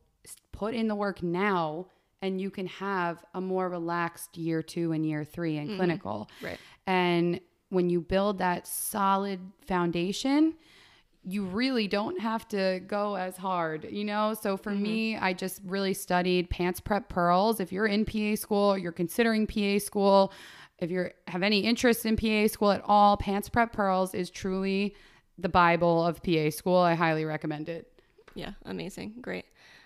put 0.52 0.74
in 0.74 0.88
the 0.88 0.96
work 0.96 1.22
now 1.22 1.88
and 2.22 2.40
you 2.40 2.52
can 2.52 2.68
have 2.68 3.24
a 3.34 3.42
more 3.42 3.70
relaxed 3.70 4.38
year 4.38 4.62
two 4.62 4.92
and 4.92 5.06
year 5.06 5.24
three 5.24 5.58
in 5.58 5.68
mm-hmm. 5.68 5.78
clinical. 5.78 6.30
right 6.42 6.60
And 6.88 7.40
when 7.70 7.90
you 7.90 8.02
build 8.02 8.38
that 8.40 8.68
solid 8.68 9.40
foundation, 9.66 10.56
you 11.24 11.46
really 11.46 11.88
don't 11.88 12.20
have 12.20 12.48
to 12.50 12.82
go 12.88 13.16
as 13.16 13.38
hard, 13.38 13.88
you 13.90 14.04
know? 14.04 14.34
So 14.34 14.58
for 14.58 14.72
mm-hmm. 14.72 14.84
me, 14.84 15.18
I 15.18 15.34
just 15.34 15.62
really 15.66 15.94
studied 15.94 16.50
PANCE 16.50 16.80
Prep 16.82 17.10
Pearls. 17.10 17.60
If 17.60 17.72
you're 17.72 17.86
in 17.86 18.06
PA 18.06 18.36
school, 18.36 18.78
you're 18.78 18.92
considering 18.92 19.46
PA 19.48 19.78
school, 19.78 20.34
if 20.80 20.90
you 20.90 21.10
have 21.28 21.44
any 21.44 21.60
interest 21.60 22.06
in 22.06 22.18
PA 22.18 22.48
school 22.52 22.72
at 22.72 22.82
all, 22.86 23.18
PANCE 23.18 23.50
Prep 23.50 23.72
Pearls 23.72 24.16
is 24.16 24.30
truly 24.30 24.96
the 25.38 25.50
Bible 25.50 26.04
of 26.04 26.22
PA 26.24 26.50
school. 26.50 26.78
I 26.78 26.96
highly 26.96 27.24
recommend 27.24 27.70
it. 27.70 27.88
yeah 28.36 28.54
amazing 28.66 29.14
great 29.22 29.46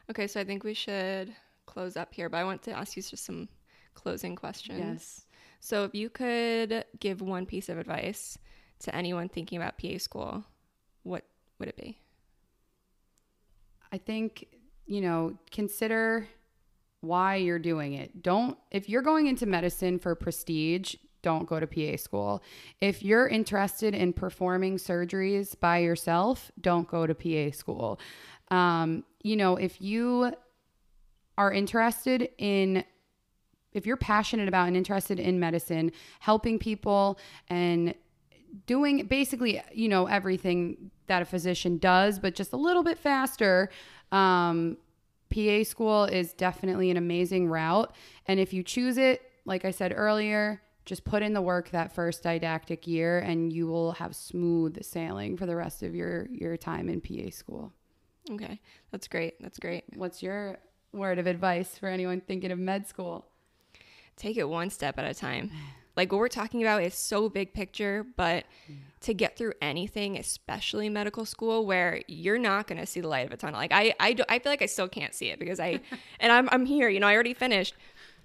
okay 0.10 0.28
so 0.28 0.40
i 0.40 0.44
think 0.44 0.64
we 0.64 0.74
should 0.74 1.34
close 1.66 1.98
up 1.98 2.14
here 2.14 2.30
but 2.30 2.38
i 2.38 2.44
want 2.44 2.62
to 2.62 2.72
ask 2.72 2.96
you 2.96 3.04
just 3.04 3.26
some 3.26 3.48
closing 3.94 4.36
questions 4.36 5.26
so 5.60 5.84
if 5.84 5.96
you 5.96 6.10
could 6.10 6.86
give 7.00 7.22
one 7.22 7.46
piece 7.46 7.70
of 7.70 7.78
advice 7.78 8.38
to 8.80 8.94
anyone 8.96 9.30
thinking 9.30 9.58
about 9.58 9.78
pa 9.78 9.98
school 9.98 10.44
what 11.04 11.24
would 11.60 11.70
it 11.70 11.78
be 11.78 11.98
I 13.96 13.98
think, 13.98 14.48
you 14.86 15.00
know, 15.00 15.38
consider 15.52 16.28
why 17.00 17.38
you're 17.38 17.60
doing 17.60 17.94
it. 17.94 18.22
Don't, 18.22 18.58
if 18.70 18.90
you're 18.90 19.02
going 19.02 19.28
into 19.28 19.46
medicine 19.46 20.00
for 20.00 20.16
prestige, 20.16 20.96
don't 21.22 21.48
go 21.48 21.62
to 21.62 21.66
PA 21.66 21.96
school. 21.96 22.44
If 22.82 23.04
you're 23.04 23.26
interested 23.26 23.96
in 23.96 24.12
performing 24.12 24.76
surgeries 24.76 25.58
by 25.58 25.78
yourself, 25.78 26.52
don't 26.60 26.90
go 26.90 27.08
to 27.08 27.16
PA 27.16 27.56
school. 27.56 28.02
Um, 28.52 29.06
you 29.24 29.38
know, 29.38 29.56
if 29.56 29.82
you 29.82 30.34
are 31.38 31.52
interested 31.52 32.30
in 32.38 32.84
if 33.74 33.86
you're 33.86 33.98
passionate 33.98 34.48
about 34.48 34.68
and 34.68 34.78
interested 34.78 35.20
in 35.20 35.40
medicine, 35.40 35.92
helping 36.22 36.58
people 36.58 37.20
and 37.50 37.94
doing 38.68 39.06
basically, 39.06 39.62
you 39.74 39.90
know, 39.90 40.06
everything 40.06 40.92
that 41.08 41.22
a 41.22 41.26
physician 41.26 41.78
does, 41.78 42.18
but 42.18 42.36
just 42.36 42.54
a 42.54 42.58
little 42.58 42.84
bit 42.84 42.98
faster, 42.98 43.70
um, 44.14 44.78
PA 45.30 45.64
school 45.64 46.06
is 46.06 46.34
definitely 46.34 46.90
an 46.90 46.98
amazing 46.98 47.50
route. 47.50 47.94
And 48.28 48.40
if 48.40 48.54
you 48.54 48.64
choose 48.64 48.98
it, 48.98 49.22
like 49.44 49.66
I 49.66 49.72
said 49.72 49.94
earlier, 49.96 50.62
just 50.86 51.04
put 51.04 51.22
in 51.22 51.34
the 51.34 51.42
work 51.42 51.72
that 51.72 51.94
first 51.94 52.24
didactic 52.24 52.88
year 52.88 53.20
and 53.20 53.52
you 53.52 53.68
will 53.68 53.94
have 53.94 54.16
smooth 54.16 54.82
sailing 54.84 55.36
for 55.36 55.46
the 55.46 55.56
rest 55.56 55.84
of 55.84 55.96
your, 55.96 56.28
your 56.32 56.56
time 56.58 56.90
in 56.90 57.02
PA 57.02 57.30
school. 57.32 57.74
okay 58.32 58.60
that's 58.92 59.08
great 59.08 59.34
that's 59.42 59.60
great 59.60 59.84
What's 59.96 60.24
your 60.24 60.58
word 60.96 61.20
of 61.20 61.28
advice 61.28 61.78
for 61.78 61.88
anyone 61.88 62.22
thinking 62.22 62.52
of 62.52 62.60
med 62.60 62.88
school? 62.88 63.26
take 64.18 64.38
it 64.38 64.48
one 64.48 64.70
step 64.70 64.98
at 64.98 65.06
a 65.06 65.14
time. 65.14 65.52
Like 65.96 66.12
what 66.12 66.20
we're 66.20 66.28
talking 66.28 66.62
about 66.62 66.84
is 66.84 66.94
so 66.94 67.30
big 67.30 67.54
picture, 67.54 68.06
but 68.18 68.46
to 69.02 69.14
get 69.14 69.38
through 69.38 69.54
anything, 69.62 70.18
especially 70.18 70.90
medical 70.90 71.26
school, 71.26 71.66
where 71.66 72.02
you're 72.08 72.38
not 72.38 72.68
going 72.68 72.80
to 72.80 72.86
see 72.86 73.00
the 73.00 73.08
light 73.08 73.26
of 73.26 73.32
a 73.32 73.38
tunnel. 73.38 73.60
Like 73.60 73.72
I, 73.72 73.94
I, 74.00 74.14
do, 74.14 74.24
I 74.28 74.40
feel 74.40 74.52
like 74.52 74.62
I 74.62 74.66
still 74.66 74.90
can't 74.90 75.14
see 75.14 75.28
it 75.30 75.40
because 75.40 75.60
I, 75.60 75.80
and 76.20 76.32
I'm, 76.32 76.50
I'm 76.52 76.66
here. 76.66 76.90
You 76.90 77.00
know, 77.00 77.08
I 77.08 77.14
already 77.14 77.34
finished. 77.34 77.76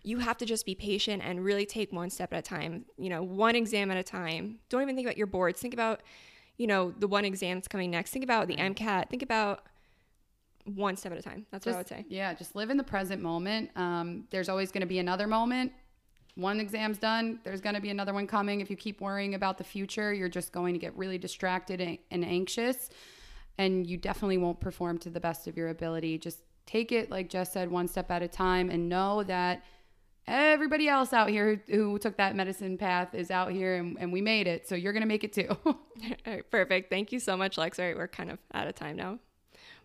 You 0.03 0.19
have 0.19 0.37
to 0.39 0.47
just 0.47 0.67
be 0.67 0.75
patient 0.75 1.23
and 1.25 1.45
really 1.45 1.67
take 1.67 1.93
one 1.93 2.11
step 2.11 2.33
at 2.33 2.39
a 2.39 2.43
time. 2.43 2.87
You 2.97 3.11
know, 3.11 3.23
one 3.23 3.55
exam 3.55 3.91
at 3.91 3.97
a 3.97 4.03
time. 4.03 4.59
Don't 4.69 4.83
even 4.83 4.97
think 4.97 5.07
about 5.07 5.19
your 5.19 5.29
boards. 5.29 5.61
Think 5.61 5.75
about, 5.75 6.01
you 6.57 6.67
know, 6.67 6.93
the 6.99 7.07
one 7.07 7.25
exam 7.25 7.59
that's 7.59 7.69
coming 7.69 7.91
next. 7.91 8.11
Think 8.11 8.25
about 8.25 8.49
the 8.49 8.57
MCAT. 8.57 9.11
Think 9.11 9.23
about 9.23 9.67
one 10.65 10.97
step 10.97 11.13
at 11.13 11.19
a 11.19 11.23
time. 11.23 11.47
That's 11.51 11.65
just, 11.65 11.75
what 11.75 11.91
I 11.91 11.97
would 11.97 12.07
say. 12.07 12.07
Yeah, 12.09 12.35
just 12.35 12.55
live 12.55 12.71
in 12.71 12.77
the 12.77 12.85
present 12.85 13.23
moment. 13.23 13.71
Um, 13.77 14.25
there's 14.31 14.49
always 14.49 14.71
going 14.71 14.83
to 14.83 14.87
be 14.87 14.99
another 14.99 15.27
moment. 15.27 15.73
One 16.35 16.61
exam's 16.61 16.99
done. 16.99 17.41
There's 17.45 17.61
going 17.61 17.75
to 17.75 17.81
be 17.81 17.91
another 17.91 18.15
one 18.15 18.27
coming. 18.27 18.61
If 18.61 18.71
you 18.71 18.77
keep 18.77 19.01
worrying 19.01 19.35
about 19.35 19.59
the 19.59 19.65
future, 19.65 20.13
you're 20.13 20.29
just 20.29 20.53
going 20.53 20.75
to 20.75 20.79
get 20.79 20.97
really 20.97 21.19
distracted 21.19 21.81
and, 21.81 21.99
and 22.11 22.25
anxious, 22.25 22.91
and 23.59 23.87
you 23.87 23.97
definitely 23.97 24.39
won't 24.39 24.61
perform 24.61 24.99
to 24.99 25.11
the 25.11 25.21
best 25.21 25.49
of 25.49 25.57
your 25.57 25.69
ability. 25.69 26.19
Just 26.19 26.39
take 26.67 26.93
it, 26.93 27.11
like 27.11 27.29
Jess 27.29 27.53
said, 27.53 27.71
one 27.71 27.89
step 27.89 28.11
at 28.11 28.23
a 28.23 28.29
time, 28.29 28.71
and 28.71 28.89
know 28.89 29.23
that 29.25 29.65
everybody 30.27 30.89
else 30.89 31.13
out 31.13 31.29
here 31.29 31.61
who, 31.67 31.75
who 31.75 31.99
took 31.99 32.17
that 32.17 32.37
medicine 32.37 32.79
path 32.79 33.15
is 33.15 33.31
out 33.31 33.51
here, 33.51 33.77
and, 33.77 33.97
and 33.99 34.13
we 34.13 34.21
made 34.21 34.47
it. 34.47 34.69
So 34.69 34.77
you're 34.77 34.93
going 34.93 35.03
to 35.03 35.09
make 35.09 35.25
it 35.25 35.33
too. 35.33 35.49
All 35.67 35.77
right, 36.27 36.49
perfect. 36.51 36.91
Thank 36.91 37.13
you 37.13 37.19
so 37.19 37.37
much, 37.37 37.59
Lex. 37.59 37.79
All 37.79 37.85
right, 37.85 37.97
we're 37.97 38.09
kind 38.09 38.31
of 38.31 38.39
out 38.55 38.69
of 38.69 38.75
time 38.75 38.97
now. 38.97 39.19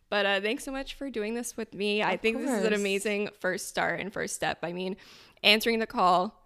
But 0.10 0.26
uh, 0.26 0.41
thanks 0.41 0.63
so 0.63 0.72
much 0.72 0.94
for 0.94 1.10
doing 1.10 1.34
this 1.34 1.58
with 1.58 1.74
me. 1.74 2.02
Of 2.02 2.10
I 2.10 2.18
think 2.18 2.38
course. 2.38 2.50
this 2.50 2.60
is 2.60 2.65
an 2.65 2.74
amazing 2.74 3.30
first 3.39 3.68
start 3.68 4.00
and 4.00 4.13
first 4.13 4.36
step. 4.36 4.60
I 4.63 4.72
mean, 4.72 4.98
answering 5.44 5.80
the 5.80 5.88
call 5.88 6.41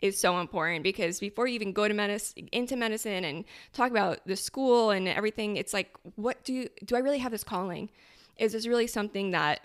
is 0.00 0.18
so 0.18 0.40
important 0.40 0.82
because 0.82 1.20
before 1.20 1.46
you 1.46 1.54
even 1.54 1.72
go 1.72 1.86
to 1.86 1.94
medicine 1.94 2.48
into 2.50 2.76
medicine 2.76 3.24
and 3.24 3.44
talk 3.72 3.90
about 3.90 4.20
the 4.26 4.36
school 4.36 4.90
and 4.90 5.06
everything, 5.06 5.56
it's 5.56 5.72
like, 5.72 5.96
what 6.16 6.42
do 6.44 6.52
you, 6.52 6.68
do 6.84 6.96
I 6.96 6.98
really 6.98 7.18
have 7.18 7.32
this 7.32 7.44
calling? 7.44 7.90
Is 8.36 8.52
this 8.52 8.66
really 8.66 8.86
something 8.86 9.30
that 9.30 9.60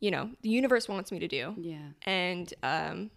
you 0.00 0.10
know 0.10 0.30
the 0.42 0.50
universe 0.50 0.88
wants 0.88 1.12
me 1.12 1.20
to 1.20 1.28
do? 1.28 1.54
Yeah. 1.56 1.78
And 2.04 2.52
um, 2.62 3.10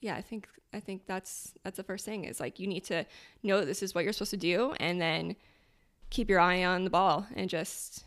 yeah, 0.00 0.16
I 0.16 0.20
think 0.20 0.48
I 0.74 0.80
think 0.80 1.06
that's 1.06 1.54
that's 1.62 1.76
the 1.76 1.84
first 1.84 2.04
thing 2.04 2.24
is 2.24 2.40
like 2.40 2.58
you 2.58 2.66
need 2.66 2.84
to 2.84 3.06
know 3.42 3.64
this 3.64 3.82
is 3.82 3.94
what 3.94 4.04
you're 4.04 4.12
supposed 4.12 4.32
to 4.32 4.36
do, 4.36 4.74
and 4.80 5.00
then 5.00 5.36
keep 6.10 6.28
your 6.28 6.40
eye 6.40 6.64
on 6.64 6.84
the 6.84 6.90
ball 6.90 7.26
and 7.34 7.48
just 7.48 8.04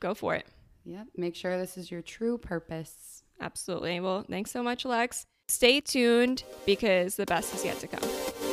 go 0.00 0.14
for 0.14 0.34
it. 0.34 0.46
Yep. 0.84 1.06
Make 1.16 1.34
sure 1.34 1.58
this 1.58 1.76
is 1.76 1.90
your 1.90 2.02
true 2.02 2.38
purpose. 2.38 3.22
Absolutely. 3.40 4.00
Well, 4.00 4.24
thanks 4.28 4.50
so 4.50 4.62
much, 4.62 4.84
Lex. 4.84 5.26
Stay 5.48 5.80
tuned 5.80 6.44
because 6.64 7.16
the 7.16 7.26
best 7.26 7.54
is 7.54 7.64
yet 7.64 7.78
to 7.80 7.86
come. 7.86 8.45